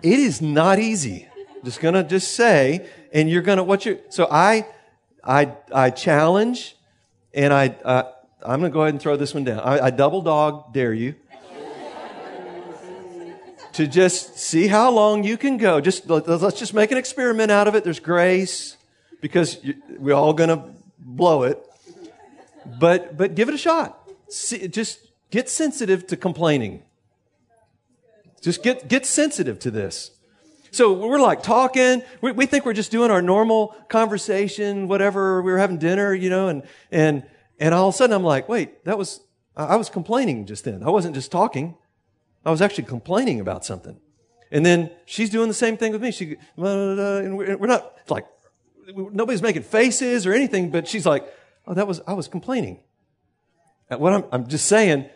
It 0.04 0.18
is 0.20 0.40
not 0.40 0.78
easy. 0.78 1.26
Just 1.64 1.80
gonna 1.80 2.04
just 2.04 2.34
say, 2.34 2.86
and 3.12 3.28
you're 3.28 3.42
gonna, 3.42 3.64
what 3.64 3.84
you, 3.84 3.98
so 4.08 4.28
I, 4.30 4.68
I, 5.24 5.52
I 5.74 5.90
challenge, 5.90 6.76
and 7.34 7.52
I, 7.52 7.74
uh, 7.84 8.04
I'm 8.40 8.60
gonna 8.60 8.70
go 8.70 8.82
ahead 8.82 8.94
and 8.94 9.02
throw 9.02 9.16
this 9.16 9.34
one 9.34 9.42
down. 9.42 9.58
I, 9.58 9.86
I 9.86 9.90
double 9.90 10.22
dog 10.22 10.72
dare 10.72 10.94
you 10.94 11.16
to 13.78 13.86
just 13.86 14.36
see 14.36 14.66
how 14.66 14.90
long 14.90 15.22
you 15.22 15.36
can 15.36 15.56
go. 15.56 15.80
Just 15.80 16.10
let's 16.10 16.58
just 16.58 16.74
make 16.74 16.90
an 16.90 16.98
experiment 16.98 17.52
out 17.52 17.68
of 17.68 17.76
it. 17.76 17.84
There's 17.84 18.00
grace 18.00 18.76
because 19.20 19.58
we're 19.88 20.16
all 20.16 20.32
going 20.32 20.48
to 20.48 20.74
blow 20.98 21.44
it. 21.44 21.64
But 22.80 23.16
but 23.16 23.36
give 23.36 23.48
it 23.48 23.54
a 23.54 23.58
shot. 23.58 23.96
See, 24.28 24.66
just 24.66 24.98
get 25.30 25.48
sensitive 25.48 26.08
to 26.08 26.16
complaining. 26.16 26.82
Just 28.42 28.64
get 28.64 28.88
get 28.88 29.06
sensitive 29.06 29.60
to 29.60 29.70
this. 29.70 30.10
So 30.72 30.92
we're 30.92 31.20
like 31.20 31.44
talking. 31.44 32.02
We, 32.20 32.32
we 32.32 32.46
think 32.46 32.66
we're 32.66 32.72
just 32.72 32.90
doing 32.90 33.12
our 33.12 33.22
normal 33.22 33.76
conversation, 33.88 34.88
whatever. 34.88 35.40
We 35.40 35.52
were 35.52 35.58
having 35.58 35.78
dinner, 35.78 36.12
you 36.12 36.30
know, 36.30 36.48
and 36.48 36.64
and 36.90 37.22
and 37.60 37.72
all 37.76 37.90
of 37.90 37.94
a 37.94 37.96
sudden 37.96 38.16
I'm 38.16 38.24
like, 38.24 38.48
wait, 38.48 38.84
that 38.86 38.98
was 38.98 39.20
I 39.56 39.76
was 39.76 39.88
complaining 39.88 40.46
just 40.46 40.64
then. 40.64 40.82
I 40.82 40.90
wasn't 40.90 41.14
just 41.14 41.30
talking. 41.30 41.76
I 42.48 42.50
was 42.50 42.62
actually 42.62 42.84
complaining 42.84 43.40
about 43.40 43.62
something. 43.62 44.00
And 44.50 44.64
then 44.64 44.90
she's 45.04 45.28
doing 45.28 45.48
the 45.48 45.54
same 45.54 45.76
thing 45.76 45.92
with 45.92 46.00
me. 46.00 46.10
She, 46.10 46.36
and 46.56 47.36
we're 47.36 47.66
not 47.66 47.98
like, 48.08 48.24
nobody's 48.94 49.42
making 49.42 49.64
faces 49.64 50.24
or 50.26 50.32
anything, 50.32 50.70
but 50.70 50.88
she's 50.88 51.04
like, 51.04 51.30
oh, 51.66 51.74
that 51.74 51.86
was, 51.86 52.00
I 52.06 52.14
was 52.14 52.26
complaining. 52.26 52.80
And 53.90 54.00
what 54.00 54.14
I'm, 54.14 54.24
I'm 54.32 54.46
just 54.46 54.64
saying, 54.64 55.10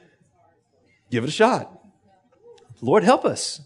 give 1.11 1.25
it 1.25 1.29
a 1.29 1.33
shot. 1.33 1.73
Lord, 2.83 3.03
help 3.03 3.25
us. 3.25 3.63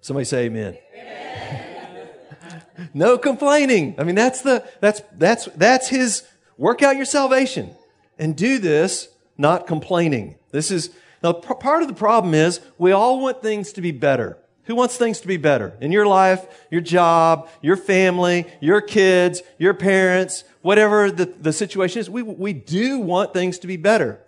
Somebody 0.00 0.24
say 0.24 0.46
amen. 0.46 0.78
amen. 0.96 2.08
no 2.92 3.18
complaining. 3.18 3.94
I 3.98 4.02
mean, 4.02 4.16
that's 4.16 4.42
the, 4.42 4.68
that's, 4.80 5.00
that's, 5.12 5.44
that's 5.54 5.86
his 5.86 6.24
work 6.56 6.82
out 6.82 6.96
your 6.96 7.04
salvation 7.04 7.76
and 8.18 8.36
do 8.36 8.58
this 8.58 9.10
not 9.36 9.68
complaining. 9.68 10.34
This 10.50 10.72
is, 10.72 10.90
now, 11.22 11.32
part 11.32 11.82
of 11.82 11.88
the 11.88 11.94
problem 11.94 12.34
is 12.34 12.60
we 12.76 12.92
all 12.92 13.20
want 13.20 13.42
things 13.42 13.72
to 13.72 13.80
be 13.80 13.90
better. 13.90 14.38
Who 14.64 14.74
wants 14.74 14.96
things 14.96 15.20
to 15.20 15.26
be 15.26 15.38
better? 15.38 15.76
In 15.80 15.92
your 15.92 16.06
life, 16.06 16.46
your 16.70 16.82
job, 16.82 17.48
your 17.62 17.76
family, 17.76 18.46
your 18.60 18.80
kids, 18.80 19.42
your 19.58 19.74
parents, 19.74 20.44
whatever 20.60 21.10
the, 21.10 21.24
the 21.24 21.52
situation 21.52 22.00
is, 22.00 22.10
we, 22.10 22.22
we 22.22 22.52
do 22.52 23.00
want 23.00 23.32
things 23.32 23.58
to 23.60 23.66
be 23.66 23.76
better. 23.76 24.20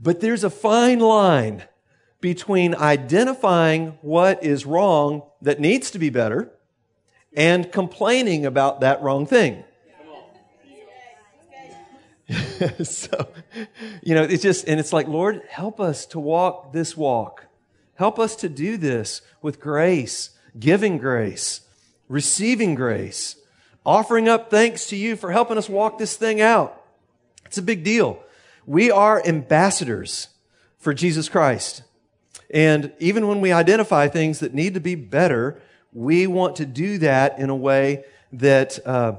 But 0.00 0.20
there's 0.20 0.44
a 0.44 0.50
fine 0.50 1.00
line 1.00 1.64
between 2.20 2.74
identifying 2.74 3.98
what 4.02 4.44
is 4.44 4.66
wrong 4.66 5.22
that 5.42 5.58
needs 5.58 5.90
to 5.92 5.98
be 5.98 6.10
better 6.10 6.50
and 7.32 7.72
complaining 7.72 8.46
about 8.46 8.80
that 8.80 9.02
wrong 9.02 9.26
thing. 9.26 9.64
so, 12.84 13.28
you 14.02 14.14
know, 14.14 14.22
it's 14.22 14.42
just, 14.42 14.68
and 14.68 14.78
it's 14.78 14.92
like, 14.92 15.08
Lord, 15.08 15.42
help 15.48 15.80
us 15.80 16.06
to 16.06 16.20
walk 16.20 16.72
this 16.72 16.96
walk. 16.96 17.46
Help 17.94 18.18
us 18.18 18.36
to 18.36 18.48
do 18.48 18.76
this 18.76 19.22
with 19.40 19.60
grace, 19.60 20.30
giving 20.58 20.98
grace, 20.98 21.60
receiving 22.08 22.74
grace, 22.74 23.36
offering 23.86 24.28
up 24.28 24.50
thanks 24.50 24.86
to 24.86 24.96
you 24.96 25.16
for 25.16 25.32
helping 25.32 25.58
us 25.58 25.68
walk 25.68 25.98
this 25.98 26.16
thing 26.16 26.40
out. 26.40 26.82
It's 27.46 27.58
a 27.58 27.62
big 27.62 27.84
deal. 27.84 28.22
We 28.66 28.90
are 28.90 29.24
ambassadors 29.24 30.28
for 30.78 30.94
Jesus 30.94 31.28
Christ. 31.28 31.82
And 32.50 32.92
even 32.98 33.28
when 33.28 33.40
we 33.40 33.52
identify 33.52 34.08
things 34.08 34.40
that 34.40 34.54
need 34.54 34.74
to 34.74 34.80
be 34.80 34.94
better, 34.94 35.60
we 35.92 36.26
want 36.26 36.56
to 36.56 36.66
do 36.66 36.98
that 36.98 37.38
in 37.38 37.50
a 37.50 37.56
way 37.56 38.04
that, 38.32 38.84
uh, 38.86 39.16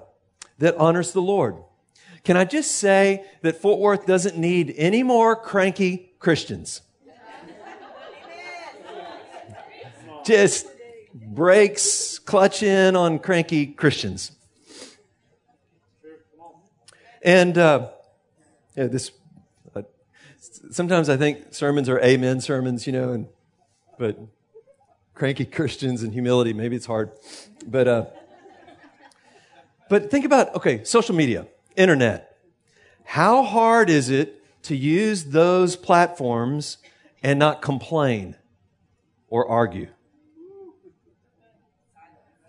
that 0.59 0.75
honors 0.77 1.11
the 1.11 1.21
Lord. 1.21 1.55
Can 2.25 2.37
I 2.37 2.43
just 2.43 2.71
say 2.71 3.23
that 3.43 3.55
Fort 3.57 3.79
Worth 3.79 4.07
doesn't 4.07 4.35
need 4.35 4.73
any 4.77 5.03
more 5.03 5.35
cranky 5.35 6.11
Christians? 6.17 6.81
Just 10.25 10.65
brakes, 11.13 12.17
clutch 12.17 12.63
in 12.63 12.95
on 12.95 13.19
cranky 13.19 13.67
Christians. 13.67 14.31
And 17.21 17.55
uh, 17.59 17.89
yeah, 18.75 18.87
this. 18.87 19.11
Uh, 19.75 19.83
sometimes 20.71 21.09
I 21.09 21.17
think 21.17 21.53
sermons 21.53 21.87
are 21.89 21.99
amen 21.99 22.41
sermons, 22.41 22.87
you 22.87 22.93
know, 22.93 23.11
and 23.13 23.27
but 23.99 24.17
cranky 25.13 25.45
Christians 25.45 26.01
and 26.01 26.11
humility, 26.11 26.53
maybe 26.53 26.75
it's 26.75 26.87
hard. 26.87 27.11
But 27.67 27.87
uh, 27.87 28.05
but 29.91 30.09
think 30.09 30.25
about 30.25 30.55
okay, 30.55 30.83
social 30.83 31.13
media 31.13 31.45
internet. 31.75 32.37
How 33.03 33.43
hard 33.43 33.89
is 33.89 34.09
it 34.09 34.41
to 34.63 34.75
use 34.75 35.25
those 35.25 35.75
platforms 35.75 36.77
and 37.21 37.37
not 37.37 37.61
complain 37.61 38.35
or 39.29 39.47
argue? 39.47 39.87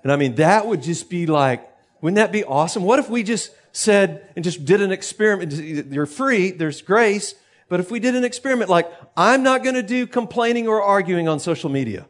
And 0.03 0.13
I 0.13 0.17
mean, 0.17 0.37
that 0.37 0.67
would 0.67 0.83
just 0.83 1.11
be 1.11 1.27
like, 1.27 1.69
wouldn't 2.01 2.17
that 2.17 2.31
be 2.31 2.45
awesome? 2.45 2.85
What 2.85 2.99
if 2.99 3.11
we 3.11 3.23
just 3.23 3.51
said 3.73 4.31
and 4.37 4.45
just 4.45 4.65
did 4.65 4.81
an 4.81 4.93
experiment? 4.93 5.53
You're 5.53 6.07
free, 6.07 6.53
there's 6.53 6.81
grace, 6.81 7.35
But 7.69 7.81
if 7.81 7.91
we 7.91 7.99
did 7.99 8.15
an 8.15 8.25
experiment 8.25 8.71
like, 8.71 8.91
I'm 9.17 9.43
not 9.43 9.63
going 9.65 9.75
to 9.75 9.83
do 9.83 10.07
complaining 10.07 10.69
or 10.69 10.83
arguing 10.83 11.29
on 11.29 11.41
social 11.41 11.69
media. 11.69 12.07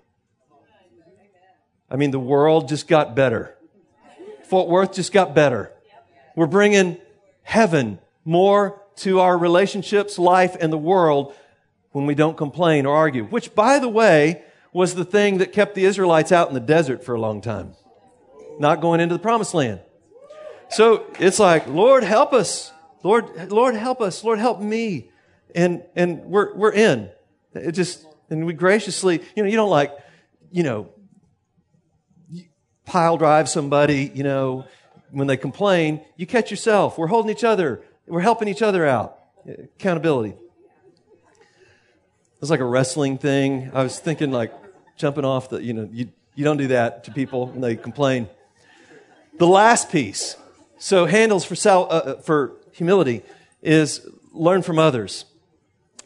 I 1.90 1.96
mean, 1.96 2.10
the 2.10 2.18
world 2.18 2.68
just 2.68 2.88
got 2.88 3.14
better. 3.14 3.56
Fort 4.44 4.68
Worth 4.68 4.92
just 4.92 5.12
got 5.12 5.34
better. 5.34 5.72
We're 6.34 6.46
bringing 6.46 6.98
heaven 7.46 8.00
more 8.24 8.82
to 8.96 9.20
our 9.20 9.38
relationships, 9.38 10.18
life, 10.18 10.56
and 10.60 10.72
the 10.72 10.78
world 10.78 11.32
when 11.92 12.04
we 12.04 12.14
don't 12.14 12.36
complain 12.36 12.86
or 12.86 12.96
argue, 12.96 13.24
which, 13.24 13.54
by 13.54 13.78
the 13.78 13.88
way, 13.88 14.42
was 14.72 14.94
the 14.94 15.04
thing 15.04 15.38
that 15.38 15.52
kept 15.52 15.76
the 15.76 15.84
Israelites 15.84 16.32
out 16.32 16.48
in 16.48 16.54
the 16.54 16.60
desert 16.60 17.04
for 17.04 17.14
a 17.14 17.20
long 17.20 17.40
time, 17.40 17.74
not 18.58 18.80
going 18.80 19.00
into 19.00 19.14
the 19.14 19.20
promised 19.20 19.54
land. 19.54 19.80
So 20.70 21.06
it's 21.20 21.38
like, 21.38 21.68
Lord, 21.68 22.02
help 22.02 22.32
us. 22.32 22.72
Lord, 23.04 23.52
Lord, 23.52 23.76
help 23.76 24.00
us. 24.00 24.24
Lord, 24.24 24.40
help 24.40 24.60
me. 24.60 25.10
And, 25.54 25.84
and 25.94 26.24
we're, 26.24 26.52
we're 26.56 26.72
in. 26.72 27.10
It 27.54 27.72
just, 27.72 28.04
and 28.28 28.44
we 28.44 28.54
graciously, 28.54 29.22
you 29.36 29.44
know, 29.44 29.48
you 29.48 29.56
don't 29.56 29.70
like, 29.70 29.96
you 30.50 30.64
know, 30.64 30.88
pile 32.84 33.16
drive 33.16 33.48
somebody, 33.48 34.10
you 34.14 34.24
know, 34.24 34.64
when 35.10 35.26
they 35.26 35.36
complain, 35.36 36.00
you 36.16 36.26
catch 36.26 36.50
yourself. 36.50 36.98
We're 36.98 37.06
holding 37.06 37.30
each 37.30 37.44
other. 37.44 37.82
We're 38.06 38.20
helping 38.20 38.48
each 38.48 38.62
other 38.62 38.86
out. 38.86 39.18
Accountability. 39.46 40.34
It's 42.40 42.50
like 42.50 42.60
a 42.60 42.64
wrestling 42.64 43.18
thing. 43.18 43.70
I 43.72 43.82
was 43.82 43.98
thinking 43.98 44.30
like 44.30 44.52
jumping 44.96 45.24
off 45.24 45.48
the, 45.48 45.62
you 45.62 45.72
know, 45.72 45.88
you, 45.92 46.08
you 46.34 46.44
don't 46.44 46.56
do 46.58 46.68
that 46.68 47.04
to 47.04 47.10
people 47.10 47.46
when 47.46 47.60
they 47.60 47.76
complain. 47.76 48.28
The 49.38 49.46
last 49.46 49.90
piece, 49.90 50.36
so 50.78 51.06
handles 51.06 51.44
for, 51.44 51.54
sal, 51.54 51.84
uh, 51.84 51.86
uh 51.86 52.14
for 52.20 52.52
humility, 52.72 53.22
is 53.62 54.06
learn 54.32 54.62
from 54.62 54.78
others. 54.78 55.24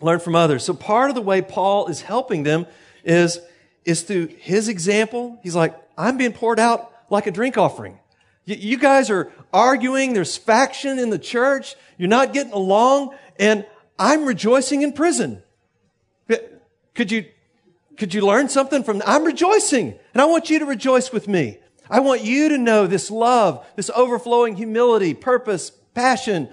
Learn 0.01 0.21
from 0.21 0.35
others. 0.35 0.65
So 0.65 0.73
part 0.73 1.11
of 1.11 1.15
the 1.15 1.23
way 1.23 1.43
Paul 1.43 1.89
is 1.89 2.03
helping 2.03 2.43
them 2.43 2.67
is, 3.05 3.41
is 3.85 4.03
through 4.03 4.29
his 4.29 4.69
example. 4.69 5.39
He's 5.43 5.55
like, 5.55 5.77
I'm 5.99 6.17
being 6.17 6.33
poured 6.33 6.59
out 6.59 6.93
like 7.11 7.27
a 7.27 7.31
drink 7.31 7.59
offering. 7.59 7.99
You 8.45 8.79
guys 8.79 9.11
are 9.11 9.31
arguing. 9.53 10.13
There's 10.13 10.37
faction 10.37 10.99
in 10.99 11.11
the 11.11 11.19
church. 11.19 11.77
You're 11.99 12.09
not 12.09 12.33
getting 12.33 12.53
along. 12.53 13.15
And 13.39 13.67
I'm 13.99 14.25
rejoicing 14.25 14.83
in 14.83 14.93
prison. 14.93 15.43
Could 16.95 17.13
you, 17.13 17.27
could 17.97 18.13
you 18.13 18.27
learn 18.27 18.49
something 18.49 18.83
from, 18.83 19.03
I'm 19.07 19.25
rejoicing 19.25 19.99
and 20.13 20.21
I 20.21 20.25
want 20.25 20.51
you 20.51 20.59
to 20.59 20.67
rejoice 20.67 21.13
with 21.13 21.29
me. 21.29 21.59
I 21.89 22.01
want 22.01 22.23
you 22.23 22.49
to 22.51 22.59
know 22.59 22.87
this 22.87 23.11
love, 23.11 23.65
this 23.77 23.91
overflowing 23.91 24.57
humility, 24.57 25.15
purpose, 25.15 25.71
passion, 25.95 26.49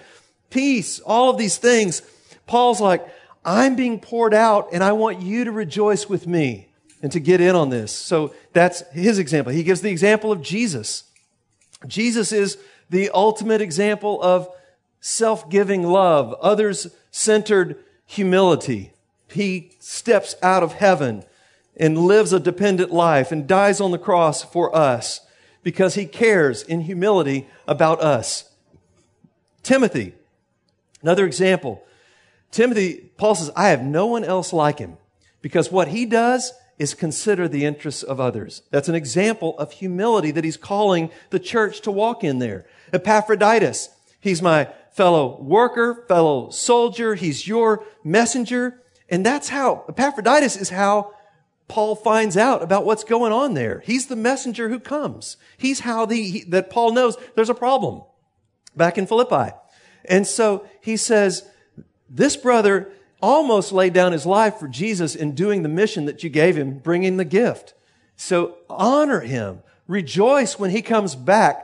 peace, 0.49 0.99
all 0.99 1.29
of 1.29 1.37
these 1.37 1.57
things. 1.57 2.01
Paul's 2.45 2.79
like, 2.79 3.05
I'm 3.43 3.75
being 3.75 3.99
poured 3.99 4.33
out 4.33 4.69
and 4.73 4.83
I 4.83 4.93
want 4.93 5.21
you 5.21 5.45
to 5.45 5.51
rejoice 5.51 6.07
with 6.07 6.27
me 6.27 6.69
and 7.01 7.11
to 7.11 7.19
get 7.19 7.41
in 7.41 7.55
on 7.55 7.69
this. 7.69 7.91
So 7.91 8.33
that's 8.53 8.81
his 8.91 9.19
example. 9.19 9.53
He 9.53 9.63
gives 9.63 9.81
the 9.81 9.91
example 9.91 10.31
of 10.31 10.41
Jesus. 10.41 11.03
Jesus 11.85 12.31
is 12.31 12.57
the 12.89 13.09
ultimate 13.11 13.61
example 13.61 14.21
of 14.21 14.49
self-giving 14.99 15.83
love, 15.83 16.33
others-centered 16.41 17.77
humility. 18.05 18.93
He 19.29 19.71
steps 19.79 20.35
out 20.41 20.63
of 20.63 20.73
heaven 20.73 21.23
and 21.75 21.97
lives 21.97 22.33
a 22.33 22.39
dependent 22.39 22.91
life 22.91 23.31
and 23.31 23.47
dies 23.47 23.79
on 23.79 23.91
the 23.91 23.99
cross 23.99 24.43
for 24.43 24.75
us 24.75 25.21
because 25.61 25.95
he 25.95 26.05
cares 26.05 26.63
in 26.63 26.81
humility 26.81 27.47
about 27.67 28.01
us. 28.01 28.49
Timothy, 29.61 30.13
another 31.01 31.25
example. 31.25 31.83
Timothy, 32.51 33.11
Paul 33.17 33.35
says, 33.35 33.51
I 33.55 33.69
have 33.69 33.83
no 33.83 34.07
one 34.07 34.23
else 34.23 34.53
like 34.53 34.79
him 34.79 34.97
because 35.41 35.71
what 35.71 35.89
he 35.89 36.05
does 36.05 36.53
is 36.77 36.93
consider 36.93 37.47
the 37.47 37.65
interests 37.65 38.03
of 38.03 38.19
others. 38.19 38.61
That's 38.71 38.89
an 38.89 38.95
example 38.95 39.57
of 39.57 39.71
humility 39.71 40.31
that 40.31 40.43
he's 40.43 40.57
calling 40.57 41.09
the 41.31 41.39
church 41.39 41.81
to 41.81 41.91
walk 41.91 42.23
in 42.23 42.39
there. 42.39 42.65
Epaphroditus, 42.93 43.89
he's 44.19 44.41
my 44.41 44.69
fellow 44.91 45.41
worker, 45.41 46.05
fellow 46.07 46.49
soldier. 46.49 47.15
He's 47.15 47.47
your 47.47 47.83
messenger. 48.03 48.81
And 49.09 49.25
that's 49.25 49.49
how, 49.49 49.85
Epaphroditus 49.89 50.55
is 50.55 50.69
how 50.69 51.13
Paul 51.67 51.95
finds 51.95 52.37
out 52.37 52.61
about 52.61 52.85
what's 52.85 53.03
going 53.03 53.31
on 53.31 53.53
there. 53.53 53.81
He's 53.85 54.07
the 54.07 54.15
messenger 54.15 54.69
who 54.69 54.79
comes. 54.79 55.37
He's 55.57 55.81
how 55.81 56.05
the, 56.05 56.21
he, 56.21 56.43
that 56.45 56.69
Paul 56.69 56.93
knows 56.93 57.17
there's 57.35 57.49
a 57.49 57.55
problem 57.55 58.03
back 58.75 58.97
in 58.97 59.07
Philippi. 59.07 59.53
And 60.05 60.25
so 60.25 60.65
he 60.81 60.95
says, 60.95 61.47
this 62.09 62.37
brother 62.37 62.91
almost 63.21 63.71
laid 63.71 63.93
down 63.93 64.11
his 64.11 64.25
life 64.25 64.57
for 64.57 64.67
Jesus 64.67 65.15
in 65.15 65.33
doing 65.33 65.63
the 65.63 65.69
mission 65.69 66.05
that 66.05 66.23
you 66.23 66.29
gave 66.29 66.57
him, 66.57 66.79
bringing 66.79 67.17
the 67.17 67.25
gift. 67.25 67.73
So 68.15 68.57
honor 68.69 69.21
him. 69.21 69.59
Rejoice 69.87 70.59
when 70.59 70.71
he 70.71 70.81
comes 70.81 71.15
back. 71.15 71.63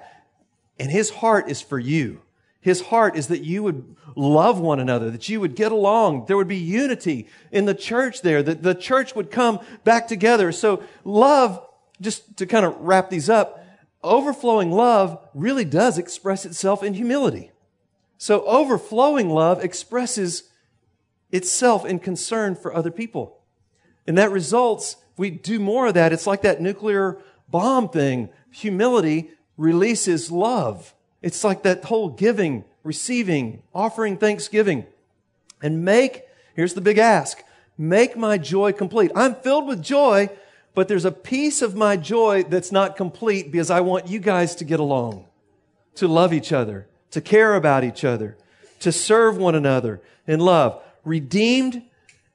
And 0.79 0.89
his 0.91 1.09
heart 1.09 1.49
is 1.49 1.61
for 1.61 1.77
you. 1.77 2.21
His 2.59 2.81
heart 2.81 3.15
is 3.17 3.27
that 3.27 3.43
you 3.43 3.61
would 3.61 3.95
love 4.15 4.59
one 4.59 4.79
another, 4.79 5.11
that 5.11 5.27
you 5.27 5.41
would 5.41 5.55
get 5.55 5.71
along. 5.71 6.25
There 6.25 6.37
would 6.37 6.47
be 6.47 6.57
unity 6.57 7.27
in 7.51 7.65
the 7.65 7.73
church 7.73 8.21
there, 8.21 8.41
that 8.41 8.63
the 8.63 8.73
church 8.73 9.15
would 9.15 9.29
come 9.29 9.59
back 9.83 10.07
together. 10.07 10.51
So 10.51 10.81
love, 11.03 11.61
just 11.99 12.37
to 12.37 12.45
kind 12.45 12.65
of 12.65 12.79
wrap 12.79 13.09
these 13.09 13.29
up, 13.29 13.65
overflowing 14.01 14.71
love 14.71 15.19
really 15.33 15.65
does 15.65 15.97
express 15.97 16.45
itself 16.45 16.83
in 16.83 16.93
humility. 16.93 17.51
So 18.17 18.45
overflowing 18.45 19.29
love 19.29 19.61
expresses 19.63 20.43
itself 21.33 21.83
in 21.83 21.99
concern 21.99 22.55
for 22.55 22.73
other 22.73 22.91
people. 22.91 23.39
And 24.07 24.17
that 24.17 24.31
results, 24.31 24.97
we 25.17 25.31
do 25.31 25.59
more 25.59 25.87
of 25.87 25.95
that. 25.95 26.13
It's 26.13 26.27
like 26.27 26.43
that 26.43 26.61
nuclear 26.61 27.17
bomb 27.49 27.89
thing. 27.89 28.29
Humility 28.51 29.31
releases 29.57 30.31
love. 30.31 30.93
It's 31.21 31.43
like 31.43 31.63
that 31.63 31.85
whole 31.85 32.09
giving, 32.09 32.65
receiving, 32.83 33.63
offering 33.73 34.17
thanksgiving. 34.17 34.85
And 35.61 35.83
make, 35.83 36.23
here's 36.55 36.75
the 36.75 36.81
big 36.81 36.99
ask, 36.99 37.43
make 37.77 38.15
my 38.15 38.37
joy 38.37 38.71
complete. 38.71 39.11
I'm 39.15 39.35
filled 39.35 39.67
with 39.67 39.81
joy, 39.81 40.29
but 40.75 40.87
there's 40.87 41.05
a 41.05 41.11
piece 41.11 41.61
of 41.61 41.75
my 41.75 41.97
joy 41.97 42.43
that's 42.43 42.71
not 42.71 42.95
complete 42.95 43.51
because 43.51 43.71
I 43.71 43.79
want 43.81 44.07
you 44.07 44.19
guys 44.19 44.53
to 44.55 44.65
get 44.65 44.79
along, 44.79 45.25
to 45.95 46.07
love 46.07 46.31
each 46.33 46.51
other, 46.51 46.87
to 47.11 47.21
care 47.21 47.55
about 47.55 47.83
each 47.83 48.03
other, 48.03 48.37
to 48.81 48.91
serve 48.91 49.37
one 49.37 49.55
another 49.55 50.01
in 50.27 50.39
love. 50.39 50.83
Redeemed 51.05 51.83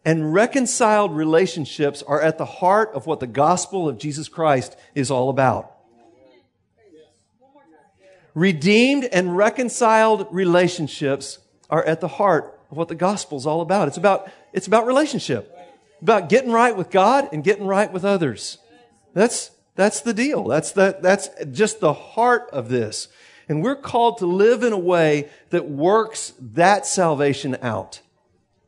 and 0.04 0.32
reconciled 0.32 1.14
relationships 1.14 2.02
are 2.02 2.20
at 2.20 2.38
the 2.38 2.44
heart 2.44 2.90
of 2.94 3.06
what 3.06 3.20
the 3.20 3.26
gospel 3.26 3.88
of 3.88 3.98
Jesus 3.98 4.28
Christ 4.28 4.76
is 4.94 5.10
all 5.10 5.28
about. 5.28 5.74
Redeemed 8.34 9.04
and 9.04 9.36
reconciled 9.36 10.28
relationships 10.30 11.38
are 11.70 11.84
at 11.84 12.00
the 12.00 12.08
heart 12.08 12.58
of 12.70 12.76
what 12.76 12.88
the 12.88 12.94
gospel 12.94 13.36
is 13.36 13.46
all 13.46 13.60
about. 13.60 13.88
It's 13.88 13.96
about, 13.96 14.30
it's 14.52 14.66
about 14.66 14.86
relationship, 14.86 15.54
about 16.00 16.28
getting 16.28 16.52
right 16.52 16.76
with 16.76 16.90
God 16.90 17.28
and 17.32 17.42
getting 17.42 17.66
right 17.66 17.92
with 17.92 18.04
others. 18.04 18.58
That's, 19.12 19.50
that's 19.74 20.02
the 20.02 20.14
deal. 20.14 20.44
That's 20.44 20.72
the, 20.72 20.98
that's 21.00 21.30
just 21.52 21.80
the 21.80 21.92
heart 21.92 22.48
of 22.52 22.68
this. 22.68 23.08
And 23.48 23.62
we're 23.62 23.76
called 23.76 24.18
to 24.18 24.26
live 24.26 24.62
in 24.62 24.72
a 24.72 24.78
way 24.78 25.30
that 25.50 25.68
works 25.68 26.34
that 26.38 26.86
salvation 26.86 27.56
out. 27.62 28.00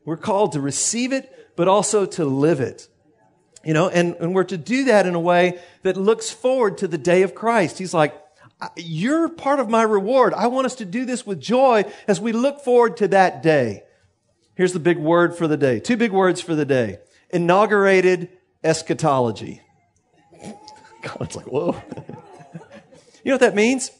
We're 0.05 0.17
called 0.17 0.53
to 0.53 0.61
receive 0.61 1.11
it, 1.11 1.53
but 1.55 1.67
also 1.67 2.05
to 2.05 2.25
live 2.25 2.59
it. 2.59 2.87
You 3.63 3.73
know, 3.73 3.89
and, 3.89 4.15
and 4.15 4.33
we're 4.33 4.45
to 4.45 4.57
do 4.57 4.85
that 4.85 5.05
in 5.05 5.13
a 5.13 5.19
way 5.19 5.59
that 5.83 5.95
looks 5.95 6.31
forward 6.31 6.79
to 6.79 6.87
the 6.87 6.97
day 6.97 7.21
of 7.21 7.35
Christ. 7.35 7.77
He's 7.77 7.93
like, 7.93 8.15
you're 8.75 9.29
part 9.29 9.59
of 9.59 9.69
my 9.69 9.83
reward. 9.83 10.33
I 10.33 10.47
want 10.47 10.65
us 10.65 10.75
to 10.75 10.85
do 10.85 11.05
this 11.05 11.25
with 11.25 11.39
joy 11.39 11.85
as 12.07 12.19
we 12.19 12.31
look 12.31 12.61
forward 12.61 12.97
to 12.97 13.07
that 13.09 13.43
day. 13.43 13.83
Here's 14.55 14.73
the 14.73 14.79
big 14.79 14.97
word 14.97 15.35
for 15.35 15.47
the 15.47 15.57
day. 15.57 15.79
Two 15.79 15.97
big 15.97 16.11
words 16.11 16.41
for 16.41 16.55
the 16.55 16.65
day. 16.65 16.99
Inaugurated 17.29 18.29
eschatology. 18.63 19.61
God's 21.01 21.35
like, 21.35 21.47
whoa. 21.47 21.81
you 23.23 23.25
know 23.25 23.33
what 23.33 23.41
that 23.41 23.55
means? 23.55 23.91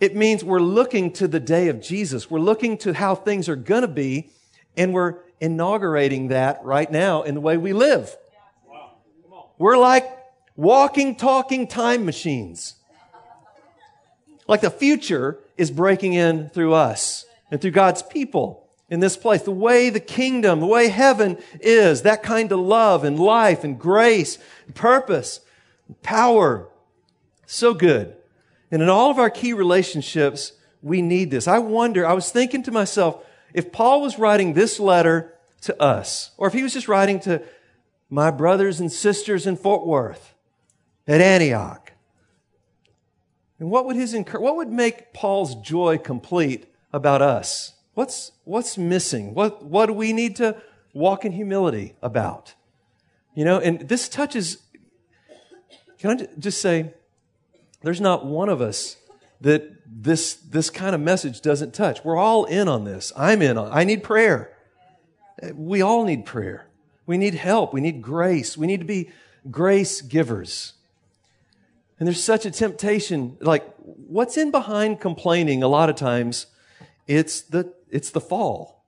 It 0.00 0.16
means 0.16 0.42
we're 0.42 0.60
looking 0.60 1.12
to 1.14 1.28
the 1.28 1.40
day 1.40 1.68
of 1.68 1.80
Jesus. 1.80 2.30
We're 2.30 2.40
looking 2.40 2.78
to 2.78 2.92
how 2.92 3.14
things 3.14 3.48
are 3.48 3.56
going 3.56 3.82
to 3.82 3.88
be, 3.88 4.30
and 4.76 4.92
we're 4.92 5.18
inaugurating 5.40 6.28
that 6.28 6.62
right 6.62 6.90
now 6.90 7.22
in 7.22 7.34
the 7.34 7.40
way 7.40 7.56
we 7.56 7.72
live. 7.72 8.16
We're 9.58 9.78
like 9.78 10.10
walking, 10.56 11.16
talking 11.16 11.66
time 11.66 12.04
machines. 12.04 12.76
Like 14.46 14.60
the 14.60 14.70
future 14.70 15.38
is 15.56 15.70
breaking 15.70 16.14
in 16.14 16.48
through 16.48 16.74
us 16.74 17.24
and 17.50 17.60
through 17.60 17.70
God's 17.72 18.02
people 18.02 18.68
in 18.88 19.00
this 19.00 19.16
place. 19.16 19.42
The 19.42 19.50
way 19.50 19.90
the 19.90 20.00
kingdom, 20.00 20.60
the 20.60 20.66
way 20.66 20.88
heaven 20.88 21.38
is, 21.60 22.02
that 22.02 22.22
kind 22.22 22.50
of 22.50 22.58
love 22.58 23.04
and 23.04 23.18
life 23.18 23.64
and 23.64 23.78
grace, 23.78 24.38
and 24.66 24.74
purpose, 24.74 25.40
and 25.86 26.00
power. 26.02 26.68
So 27.46 27.74
good. 27.74 28.16
And 28.70 28.82
in 28.82 28.88
all 28.88 29.10
of 29.10 29.18
our 29.18 29.30
key 29.30 29.52
relationships, 29.52 30.52
we 30.82 31.02
need 31.02 31.30
this. 31.30 31.46
I 31.46 31.58
wonder, 31.58 32.06
I 32.06 32.12
was 32.12 32.30
thinking 32.30 32.62
to 32.64 32.72
myself, 32.72 33.24
if 33.54 33.72
Paul 33.72 34.00
was 34.00 34.18
writing 34.18 34.52
this 34.52 34.80
letter 34.80 35.34
to 35.62 35.80
us, 35.82 36.30
or 36.36 36.46
if 36.46 36.54
he 36.54 36.62
was 36.62 36.72
just 36.72 36.88
writing 36.88 37.20
to 37.20 37.42
my 38.08 38.30
brothers 38.30 38.80
and 38.80 38.90
sisters 38.90 39.46
in 39.46 39.56
Fort 39.56 39.86
Worth, 39.86 40.34
at 41.06 41.20
Antioch, 41.20 41.92
and 43.58 43.70
what 43.70 43.84
would 43.84 43.96
his 43.96 44.14
what 44.14 44.56
would 44.56 44.70
make 44.70 45.12
Paul's 45.12 45.54
joy 45.56 45.98
complete 45.98 46.66
about 46.92 47.20
us? 47.20 47.74
What's 47.94 48.32
what's 48.44 48.78
missing? 48.78 49.34
What 49.34 49.64
what 49.64 49.86
do 49.86 49.92
we 49.92 50.12
need 50.12 50.36
to 50.36 50.56
walk 50.94 51.24
in 51.24 51.32
humility 51.32 51.94
about? 52.02 52.54
You 53.34 53.44
know, 53.44 53.58
and 53.58 53.88
this 53.88 54.08
touches. 54.08 54.58
Can 55.98 56.18
I 56.18 56.26
just 56.38 56.62
say, 56.62 56.94
there's 57.82 58.00
not 58.00 58.24
one 58.24 58.48
of 58.48 58.62
us 58.62 58.96
that 59.40 59.70
this 59.86 60.34
this 60.34 60.70
kind 60.70 60.94
of 60.94 61.00
message 61.00 61.40
doesn't 61.40 61.74
touch. 61.74 62.04
We're 62.04 62.16
all 62.16 62.44
in 62.44 62.68
on 62.68 62.84
this. 62.84 63.12
I'm 63.16 63.42
in 63.42 63.58
on. 63.58 63.70
I 63.72 63.84
need 63.84 64.02
prayer. 64.02 64.56
We 65.54 65.82
all 65.82 66.04
need 66.04 66.26
prayer. 66.26 66.66
We 67.06 67.16
need 67.18 67.34
help. 67.34 67.72
We 67.72 67.80
need 67.80 68.02
grace. 68.02 68.56
We 68.56 68.66
need 68.66 68.80
to 68.80 68.86
be 68.86 69.10
grace 69.50 70.00
givers. 70.00 70.74
And 71.98 72.06
there's 72.06 72.22
such 72.22 72.46
a 72.46 72.50
temptation. 72.50 73.36
Like, 73.40 73.66
what's 73.76 74.36
in 74.36 74.50
behind 74.50 75.00
complaining 75.00 75.62
a 75.62 75.68
lot 75.68 75.90
of 75.90 75.96
times? 75.96 76.46
It's 77.06 77.42
the, 77.42 77.74
it's 77.90 78.10
the 78.10 78.20
fall. 78.20 78.84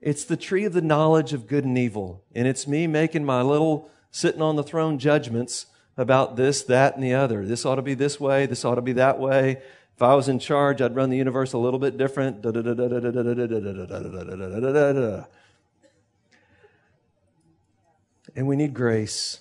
It's 0.00 0.24
the 0.24 0.36
tree 0.36 0.64
of 0.64 0.72
the 0.72 0.82
knowledge 0.82 1.32
of 1.32 1.46
good 1.46 1.64
and 1.64 1.76
evil. 1.76 2.22
And 2.34 2.46
it's 2.46 2.68
me 2.68 2.86
making 2.86 3.24
my 3.24 3.42
little 3.42 3.90
sitting 4.10 4.42
on 4.42 4.54
the 4.56 4.62
throne 4.62 4.98
judgments 4.98 5.66
about 5.96 6.36
this, 6.36 6.62
that, 6.64 6.94
and 6.94 7.02
the 7.02 7.14
other. 7.14 7.44
This 7.44 7.64
ought 7.64 7.76
to 7.76 7.82
be 7.82 7.94
this 7.94 8.20
way. 8.20 8.46
This 8.46 8.64
ought 8.64 8.74
to 8.76 8.82
be 8.82 8.92
that 8.92 9.18
way. 9.18 9.62
If 9.96 10.02
I 10.02 10.14
was 10.14 10.28
in 10.28 10.40
charge, 10.40 10.82
I'd 10.82 10.96
run 10.96 11.10
the 11.10 11.16
universe 11.16 11.52
a 11.52 11.58
little 11.58 11.78
bit 11.78 11.96
different. 11.96 12.44
And 18.36 18.46
we 18.48 18.56
need 18.56 18.74
grace. 18.74 19.40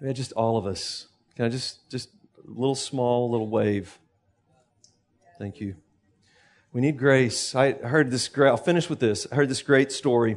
I 0.00 0.04
mean, 0.04 0.14
just 0.14 0.32
all 0.32 0.56
of 0.56 0.66
us. 0.66 1.08
Can 1.34 1.44
I 1.44 1.48
just, 1.48 1.90
just 1.90 2.10
a 2.46 2.50
little 2.50 2.76
small, 2.76 3.28
little 3.28 3.48
wave? 3.48 3.98
Thank 5.38 5.60
you. 5.60 5.74
We 6.72 6.80
need 6.80 6.96
grace. 6.96 7.54
I 7.54 7.72
heard 7.72 8.12
this 8.12 8.30
I'll 8.38 8.56
finish 8.56 8.88
with 8.88 9.00
this. 9.00 9.26
I 9.32 9.34
heard 9.34 9.48
this 9.48 9.62
great 9.62 9.90
story 9.90 10.36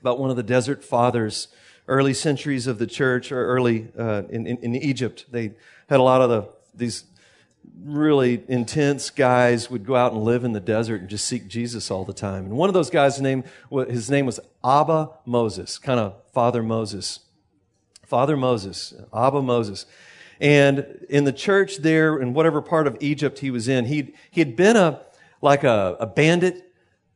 about 0.00 0.18
one 0.18 0.30
of 0.30 0.36
the 0.36 0.42
desert 0.42 0.82
fathers, 0.82 1.48
early 1.86 2.14
centuries 2.14 2.66
of 2.66 2.78
the 2.78 2.86
church, 2.86 3.30
or 3.30 3.46
early 3.46 3.88
uh, 3.96 4.22
in, 4.30 4.46
in, 4.46 4.56
in 4.58 4.74
Egypt. 4.74 5.26
They 5.30 5.52
had 5.88 6.00
a 6.00 6.02
lot 6.02 6.22
of 6.22 6.30
the, 6.30 6.48
these 6.74 7.04
really 7.82 8.42
intense 8.48 9.10
guys 9.10 9.70
would 9.70 9.84
go 9.84 9.96
out 9.96 10.12
and 10.12 10.22
live 10.22 10.44
in 10.44 10.52
the 10.52 10.60
desert 10.60 11.00
and 11.00 11.08
just 11.08 11.26
seek 11.26 11.48
Jesus 11.48 11.90
all 11.90 12.04
the 12.04 12.12
time. 12.12 12.44
And 12.44 12.56
one 12.56 12.68
of 12.68 12.74
those 12.74 12.90
guys' 12.90 13.20
name, 13.20 13.44
his 13.88 14.10
name 14.10 14.26
was 14.26 14.40
Abba 14.64 15.10
Moses, 15.24 15.78
kind 15.78 16.00
of 16.00 16.14
Father 16.32 16.62
Moses. 16.62 17.20
Father 18.04 18.36
Moses, 18.36 18.92
Abba 19.14 19.40
Moses. 19.40 19.86
And 20.40 21.06
in 21.08 21.24
the 21.24 21.32
church 21.32 21.78
there, 21.78 22.18
in 22.18 22.34
whatever 22.34 22.60
part 22.60 22.86
of 22.86 22.96
Egypt 23.00 23.38
he 23.38 23.50
was 23.50 23.68
in, 23.68 23.84
he 23.84 24.14
he 24.30 24.40
had 24.40 24.56
been 24.56 24.76
a, 24.76 25.00
like 25.40 25.64
a, 25.64 25.96
a 26.00 26.06
bandit 26.06 26.72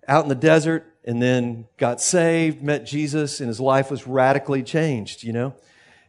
out 0.06 0.24
in 0.24 0.28
the 0.28 0.34
desert 0.34 0.86
and 1.04 1.20
then 1.20 1.66
got 1.78 2.00
saved, 2.00 2.62
met 2.62 2.86
Jesus, 2.86 3.40
and 3.40 3.48
his 3.48 3.60
life 3.60 3.90
was 3.90 4.06
radically 4.06 4.62
changed, 4.62 5.22
you 5.22 5.32
know? 5.32 5.54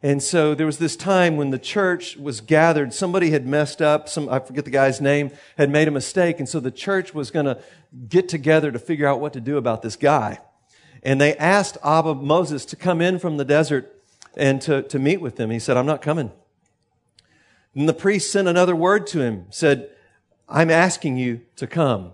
And 0.05 0.21
so 0.21 0.53
there 0.53 0.67
was 0.67 0.77
this 0.77 0.95
time 0.95 1.35
when 1.35 1.49
the 1.49 1.57
church 1.57 2.15
was 2.15 2.39
gathered. 2.39 2.93
Somebody 2.93 3.31
had 3.31 3.47
messed 3.47 3.81
up. 3.81 4.07
Some, 4.07 4.29
I 4.29 4.37
forget 4.37 4.63
the 4.63 4.69
guy's 4.69 5.01
name, 5.01 5.31
had 5.57 5.71
made 5.71 5.87
a 5.87 5.91
mistake. 5.91 6.37
And 6.37 6.47
so 6.47 6.59
the 6.59 6.69
church 6.69 7.15
was 7.15 7.31
going 7.31 7.47
to 7.47 7.59
get 8.07 8.29
together 8.29 8.71
to 8.71 8.77
figure 8.77 9.07
out 9.07 9.19
what 9.19 9.33
to 9.33 9.41
do 9.41 9.57
about 9.57 9.81
this 9.81 9.95
guy. 9.95 10.37
And 11.01 11.19
they 11.19 11.35
asked 11.37 11.79
Abba 11.83 12.13
Moses 12.13 12.65
to 12.65 12.75
come 12.75 13.01
in 13.01 13.17
from 13.17 13.37
the 13.37 13.45
desert 13.45 13.99
and 14.37 14.61
to, 14.61 14.83
to 14.83 14.99
meet 14.99 15.21
with 15.21 15.37
them. 15.37 15.49
He 15.49 15.57
said, 15.57 15.75
I'm 15.75 15.87
not 15.87 16.03
coming. 16.03 16.31
And 17.73 17.89
the 17.89 17.93
priest 17.93 18.31
sent 18.31 18.47
another 18.47 18.75
word 18.75 19.07
to 19.07 19.21
him, 19.21 19.47
said, 19.49 19.89
I'm 20.47 20.69
asking 20.69 21.17
you 21.17 21.41
to 21.55 21.65
come. 21.65 22.11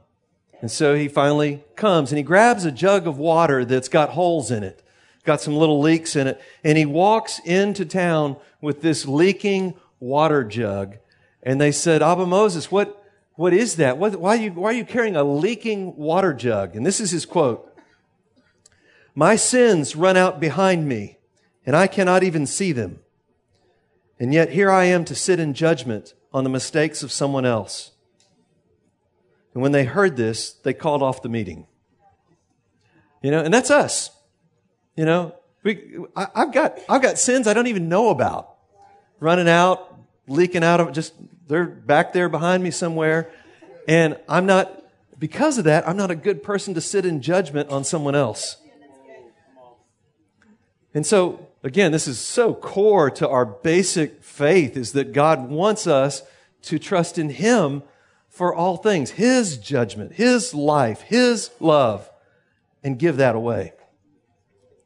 And 0.62 0.72
so 0.72 0.96
he 0.96 1.10
finally 1.10 1.66
comes 1.76 2.14
and 2.14 2.18
he 2.18 2.24
grabs 2.24 2.64
a 2.64 2.72
jug 2.72 3.06
of 3.06 3.18
water 3.18 3.66
that's 3.66 3.90
got 3.90 4.12
holes 4.12 4.50
in 4.50 4.64
it, 4.64 4.82
got 5.26 5.42
some 5.42 5.56
little 5.56 5.80
leaks 5.80 6.16
in 6.16 6.28
it, 6.28 6.42
and 6.64 6.78
he 6.78 6.86
walks 6.86 7.40
into 7.40 7.86
town 7.86 8.38
with 8.62 8.82
this 8.82 9.06
leaking 9.06 9.76
water 10.00 10.44
jug. 10.44 10.98
And 11.44 11.60
they 11.60 11.72
said, 11.72 12.02
Abba 12.02 12.26
Moses, 12.26 12.72
what, 12.72 13.04
what 13.36 13.54
is 13.54 13.78
that? 13.78 13.98
What, 13.98 14.16
why, 14.18 14.38
are 14.38 14.42
you, 14.42 14.52
why 14.52 14.70
are 14.70 14.76
you 14.78 14.86
carrying 14.86 15.16
a 15.16 15.24
leaking 15.24 15.96
water 15.96 16.34
jug? 16.34 16.76
And 16.76 16.86
this 16.86 17.00
is 17.00 17.12
his 17.12 17.26
quote. 17.26 17.68
My 19.16 19.36
sins 19.36 19.96
run 19.96 20.18
out 20.18 20.40
behind 20.40 20.88
me 20.88 21.18
and 21.66 21.76
I 21.76 21.88
cannot 21.88 22.24
even 22.24 22.46
see 22.46 22.72
them. 22.72 23.00
And 24.20 24.34
yet 24.34 24.52
here 24.52 24.70
I 24.70 24.86
am 24.86 25.04
to 25.06 25.16
sit 25.16 25.40
in 25.40 25.54
judgment 25.54 26.14
on 26.34 26.44
the 26.44 26.50
mistakes 26.50 27.04
of 27.04 27.12
someone 27.12 27.46
else. 27.46 27.92
And 29.54 29.62
when 29.62 29.72
they 29.72 29.84
heard 29.84 30.16
this, 30.16 30.52
they 30.52 30.74
called 30.74 31.02
off 31.02 31.22
the 31.22 31.30
meeting. 31.30 31.68
You 33.22 33.32
know, 33.32 33.44
and 33.44 33.54
that's 33.54 33.70
us. 33.70 34.12
You 34.96 35.06
know, 35.06 35.36
we, 35.64 35.98
I, 36.16 36.28
have 36.36 36.54
got, 36.54 36.80
I've 36.90 37.02
got 37.02 37.18
sins 37.18 37.48
I 37.48 37.54
don't 37.54 37.68
even 37.68 37.90
know 37.90 38.10
about. 38.10 38.56
Running 39.20 39.48
out, 39.48 39.96
leaking 40.28 40.64
out 40.64 40.80
of 40.80 40.92
just, 40.92 41.14
they're 41.48 41.66
back 41.66 42.14
there 42.14 42.30
behind 42.30 42.64
me 42.64 42.72
somewhere. 42.72 43.32
And 43.88 44.18
I'm 44.28 44.46
not, 44.46 44.84
because 45.20 45.58
of 45.58 45.66
that, 45.66 45.88
I'm 45.88 45.98
not 45.98 46.12
a 46.12 46.16
good 46.16 46.44
person 46.44 46.74
to 46.74 46.82
sit 46.82 47.06
in 47.06 47.22
judgment 47.22 47.70
on 47.70 47.84
someone 47.84 48.16
else. 48.16 48.58
And 50.94 51.06
so, 51.06 51.48
again, 51.64 51.92
this 51.92 52.08
is 52.08 52.20
so 52.20 52.54
core 52.54 53.10
to 53.12 53.30
our 53.30 53.46
basic 53.46 54.24
faith 54.24 54.76
is 54.76 54.92
that 54.94 55.14
God 55.14 55.50
wants 55.50 55.88
us 55.88 56.24
to 56.64 56.78
trust 56.80 57.18
in 57.18 57.30
Him 57.30 57.84
for 58.28 58.54
all 58.54 58.78
things, 58.78 59.12
His 59.12 59.58
judgment, 59.58 60.14
His 60.14 60.54
life, 60.54 61.02
His 61.02 61.52
love, 61.60 62.10
and 62.84 63.00
give 63.00 63.18
that 63.18 63.36
away. 63.36 63.74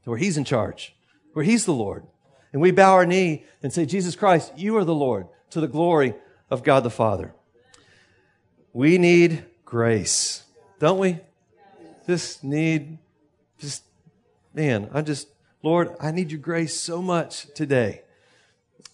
Where 0.05 0.17
He's 0.17 0.37
in 0.37 0.45
charge, 0.45 0.95
where 1.33 1.43
He's 1.43 1.65
the 1.65 1.73
Lord. 1.73 2.05
And 2.53 2.61
we 2.61 2.71
bow 2.71 2.93
our 2.93 3.05
knee 3.05 3.43
and 3.61 3.73
say, 3.73 3.85
Jesus 3.85 4.15
Christ, 4.15 4.53
you 4.55 4.77
are 4.77 4.85
the 4.85 4.95
Lord, 4.95 5.27
to 5.49 5.59
the 5.59 5.67
glory 5.67 6.15
of 6.49 6.63
God 6.63 6.83
the 6.83 6.89
Father. 6.89 7.33
We 8.71 8.97
need 8.97 9.45
grace, 9.65 10.43
don't 10.79 10.99
we? 10.99 11.19
Just 12.07 12.43
need, 12.43 12.97
just, 13.59 13.83
man, 14.53 14.89
I 14.93 15.01
just, 15.01 15.27
Lord, 15.63 15.95
I 15.99 16.11
need 16.11 16.31
your 16.31 16.39
grace 16.39 16.79
so 16.79 17.01
much 17.01 17.47
today. 17.55 18.03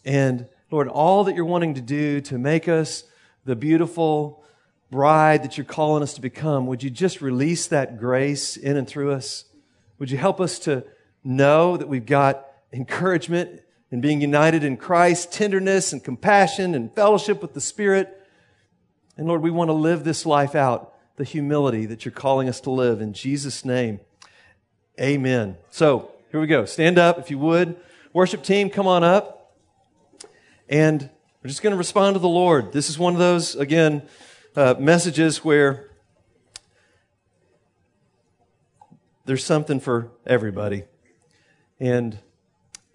And 0.06 0.47
Lord, 0.71 0.88
all 0.88 1.26
that 1.26 1.36
you're 1.36 1.45
wanting 1.45 1.74
to 1.76 1.82
do 1.82 2.21
to 2.21 2.38
make 2.38 2.67
us 2.67 3.04
the 3.45 3.56
beautiful 3.56 4.43
bride 4.89 5.43
that 5.43 5.58
you're 5.58 5.65
calling 5.65 6.04
us 6.04 6.13
to 6.13 6.21
become, 6.21 6.67
would 6.67 6.84
you 6.84 6.89
just 6.89 7.21
release 7.21 7.67
that 7.67 8.00
grace 8.00 8.58
in 8.58 8.78
and 8.78 8.88
through 8.88 9.12
us? 9.12 9.45
Would 10.00 10.12
you 10.12 10.17
help 10.17 10.39
us 10.39 10.60
to 10.60 10.86
know 11.24 11.78
that 11.78 11.88
we've 11.88 12.06
got 12.06 12.46
encouragement 12.74 13.62
in 13.92 14.02
being 14.02 14.22
united 14.22 14.64
in 14.64 14.78
Christ, 14.78 15.32
tenderness 15.32 15.94
and 15.94 16.04
compassion 16.04 16.74
and 16.76 16.94
fellowship 16.94 17.42
with 17.42 17.54
the 17.54 17.62
Spirit? 17.62 18.18
And 19.18 19.28
Lord, 19.28 19.42
we 19.42 19.52
want 19.52 19.70
to 19.70 19.74
live 19.74 20.04
this 20.04 20.26
life 20.26 20.56
out, 20.56 20.94
the 21.18 21.24
humility 21.24 21.86
that 21.86 22.06
you're 22.06 22.12
calling 22.12 22.48
us 22.48 22.62
to 22.62 22.72
live. 22.72 23.02
In 23.02 23.14
Jesus' 23.14 23.66
name, 23.66 24.00
amen. 25.00 25.58
So, 25.70 26.12
here 26.32 26.40
we 26.40 26.48
go. 26.48 26.64
Stand 26.64 26.98
up 26.98 27.20
if 27.20 27.30
you 27.30 27.38
would. 27.40 27.76
Worship 28.14 28.42
team, 28.42 28.70
come 28.70 28.88
on 28.88 29.04
up. 29.04 29.58
And 30.70 31.10
we're 31.44 31.50
just 31.50 31.62
going 31.62 31.72
to 31.72 31.78
respond 31.78 32.16
to 32.16 32.20
the 32.20 32.30
Lord. 32.30 32.72
This 32.72 32.90
is 32.90 32.98
one 32.98 33.14
of 33.14 33.20
those, 33.20 33.56
again, 33.56 34.04
uh, 34.56 34.76
messages 34.80 35.44
where 35.44 35.90
there's 39.26 39.44
something 39.44 39.80
for 39.80 40.12
everybody. 40.26 40.84
And 41.82 42.19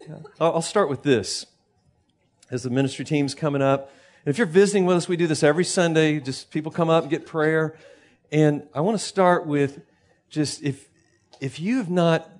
uh, 0.09 0.21
I'll 0.41 0.63
start 0.63 0.89
with 0.89 1.03
this. 1.03 1.45
As 2.49 2.63
the 2.63 2.71
ministry 2.71 3.05
team's 3.05 3.35
coming 3.35 3.61
up, 3.61 3.91
and 4.25 4.31
if 4.31 4.39
you're 4.39 4.47
visiting 4.47 4.87
with 4.87 4.97
us, 4.97 5.09
we 5.09 5.17
do 5.17 5.27
this 5.27 5.43
every 5.43 5.65
Sunday. 5.65 6.21
Just 6.21 6.53
people 6.53 6.71
come 6.71 6.89
up 6.89 7.03
and 7.03 7.11
get 7.11 7.27
prayer. 7.27 7.77
And 8.31 8.63
I 8.73 8.81
want 8.83 8.97
to 8.97 9.05
start 9.05 9.45
with 9.45 9.81
just 10.31 10.63
if 10.63 10.89
if 11.41 11.59
you 11.59 11.79
have 11.79 11.91
not 11.91 12.31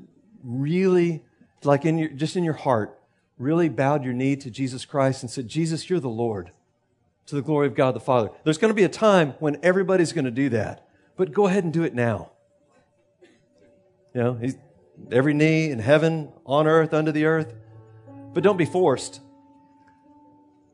really, 0.45 1.25
like 1.65 1.85
in 1.85 1.99
your, 1.99 2.09
just 2.11 2.37
in 2.37 2.45
your 2.45 2.55
heart, 2.55 2.99
really 3.39 3.69
bowed 3.69 4.05
your 4.05 4.15
knee 4.15 4.37
to 4.37 4.51
Jesus 4.51 4.85
Christ 4.85 5.23
and 5.23 5.31
said, 5.31 5.49
Jesus, 5.49 5.91
you're 5.91 6.01
the 6.01 6.09
Lord, 6.09 6.53
to 7.27 7.35
the 7.35 7.43
glory 7.43 7.67
of 7.67 7.75
God 7.75 7.95
the 7.95 8.01
Father. 8.01 8.31
There's 8.45 8.59
going 8.59 8.71
to 8.71 8.75
be 8.75 8.85
a 8.85 8.89
time 8.89 9.35
when 9.41 9.59
everybody's 9.63 10.13
going 10.13 10.25
to 10.25 10.31
do 10.31 10.49
that, 10.51 10.89
but 11.17 11.33
go 11.33 11.49
ahead 11.49 11.65
and 11.65 11.73
do 11.73 11.83
it 11.83 11.95
now. 11.95 12.31
You 14.15 14.23
know, 14.23 14.41
every 15.11 15.35
knee 15.35 15.71
in 15.71 15.79
heaven, 15.79 16.31
on 16.45 16.67
earth, 16.67 16.93
under 16.95 17.13
the 17.13 17.25
earth, 17.25 17.55
but 18.33 18.43
don't 18.43 18.57
be 18.57 18.65
forced. 18.65 19.21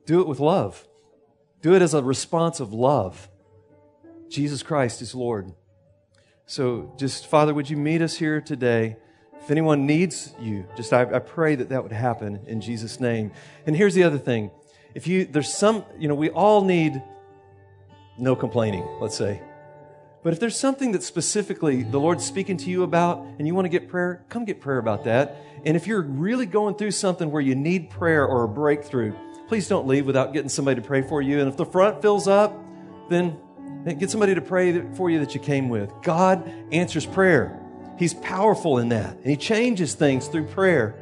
Do 0.06 0.20
it 0.20 0.26
with 0.26 0.40
love. 0.40 0.86
Do 1.60 1.74
it 1.74 1.82
as 1.82 1.94
a 1.94 2.02
response 2.02 2.60
of 2.60 2.72
love. 2.72 3.28
Jesus 4.28 4.62
Christ 4.62 5.02
is 5.02 5.14
Lord. 5.14 5.52
So 6.46 6.92
just, 6.98 7.26
Father, 7.26 7.54
would 7.54 7.70
you 7.70 7.76
meet 7.76 8.02
us 8.02 8.16
here 8.16 8.40
today? 8.40 8.96
If 9.40 9.50
anyone 9.50 9.86
needs 9.86 10.34
you, 10.40 10.66
just 10.76 10.92
I, 10.92 11.02
I 11.02 11.18
pray 11.18 11.54
that 11.56 11.68
that 11.70 11.82
would 11.82 11.92
happen 11.92 12.40
in 12.46 12.60
Jesus' 12.60 13.00
name. 13.00 13.32
And 13.66 13.76
here's 13.76 13.94
the 13.94 14.04
other 14.04 14.18
thing. 14.18 14.50
If 14.94 15.06
you, 15.06 15.24
there's 15.24 15.52
some, 15.52 15.84
you 15.98 16.08
know, 16.08 16.14
we 16.14 16.30
all 16.30 16.64
need 16.64 17.02
no 18.18 18.36
complaining, 18.36 18.86
let's 19.00 19.16
say. 19.16 19.40
But 20.22 20.32
if 20.32 20.40
there's 20.40 20.58
something 20.58 20.92
that 20.92 21.02
specifically 21.02 21.82
the 21.82 21.98
Lord's 21.98 22.24
speaking 22.24 22.56
to 22.58 22.70
you 22.70 22.84
about 22.84 23.26
and 23.38 23.46
you 23.46 23.54
want 23.54 23.64
to 23.64 23.68
get 23.68 23.88
prayer, 23.88 24.24
come 24.28 24.44
get 24.44 24.60
prayer 24.60 24.78
about 24.78 25.04
that. 25.04 25.36
And 25.64 25.76
if 25.76 25.86
you're 25.86 26.02
really 26.02 26.46
going 26.46 26.76
through 26.76 26.92
something 26.92 27.30
where 27.30 27.42
you 27.42 27.54
need 27.54 27.90
prayer 27.90 28.26
or 28.26 28.44
a 28.44 28.48
breakthrough, 28.48 29.14
please 29.48 29.66
don't 29.66 29.86
leave 29.86 30.06
without 30.06 30.32
getting 30.32 30.48
somebody 30.48 30.80
to 30.80 30.86
pray 30.86 31.02
for 31.02 31.20
you. 31.20 31.40
And 31.40 31.48
if 31.48 31.56
the 31.56 31.66
front 31.66 32.02
fills 32.02 32.28
up, 32.28 32.56
then 33.08 33.36
get 33.98 34.10
somebody 34.10 34.34
to 34.34 34.40
pray 34.40 34.82
for 34.94 35.10
you 35.10 35.18
that 35.18 35.34
you 35.34 35.40
came 35.40 35.68
with. 35.68 35.92
God 36.02 36.48
answers 36.70 37.04
prayer. 37.04 37.58
He's 37.98 38.14
powerful 38.14 38.78
in 38.78 38.88
that. 38.90 39.16
And 39.16 39.26
He 39.26 39.36
changes 39.36 39.94
things 39.94 40.28
through 40.28 40.46
prayer. 40.46 40.94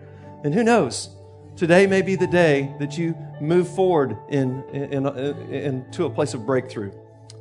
And 0.44 0.54
who 0.54 0.64
knows? 0.64 1.10
Today 1.56 1.86
may 1.86 2.00
be 2.00 2.16
the 2.16 2.26
day 2.26 2.74
that 2.78 2.96
you 2.96 3.14
move 3.40 3.68
forward 3.68 4.16
in, 4.30 4.64
in, 4.72 5.06
in, 5.06 5.52
in, 5.52 5.90
to 5.92 6.06
a 6.06 6.10
place 6.10 6.32
of 6.32 6.46
breakthrough. 6.46 6.90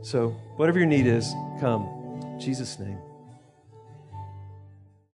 So, 0.02 0.30
whatever 0.56 0.80
your 0.80 0.88
need 0.88 1.08
is, 1.08 1.34
come. 1.60 1.88
In 2.22 2.40
Jesus' 2.40 2.80
name. 2.80 2.98